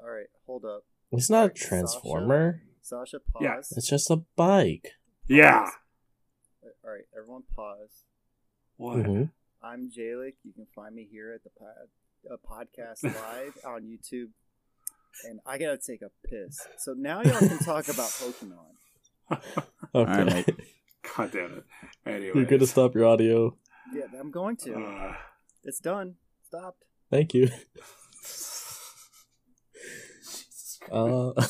[0.00, 0.84] All right, hold up.
[1.12, 1.68] It's not a Alright, Sasha.
[1.68, 2.62] transformer.
[2.82, 3.54] Sasha, Yeah.
[3.56, 3.72] pause.
[3.76, 4.92] It's just a bike.
[5.26, 5.70] Yeah.
[6.62, 8.04] All right, everyone, pause.
[8.76, 8.98] What?
[8.98, 9.30] Mhm.
[9.62, 10.34] I'm Jalik.
[10.44, 11.88] You can find me here at the pod,
[12.30, 14.30] uh, podcast live on YouTube.
[15.24, 16.56] And I gotta take a piss.
[16.78, 18.74] So now y'all can talk about Pokemon.
[19.94, 20.10] Okay.
[20.12, 20.56] Alright, mate.
[21.16, 21.64] God damn it.
[22.06, 22.32] Anyway.
[22.34, 23.56] You're gonna stop your audio.
[23.92, 24.74] Yeah, I'm going to.
[24.74, 25.16] Uh,
[25.64, 26.16] It's done.
[26.46, 26.84] Stopped.
[27.10, 27.48] Thank you.
[30.90, 31.32] Uh,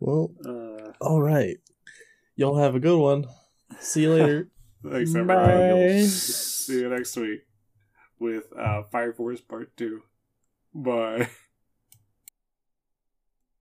[0.00, 1.58] well, uh, all right.
[2.36, 3.26] Y'all have a good one.
[3.80, 4.48] See you later.
[4.88, 5.20] thanks, Bye.
[5.20, 6.06] everybody.
[6.06, 7.40] See you next week
[8.18, 10.02] with uh, Fire Force Part 2.
[10.74, 11.28] Bye.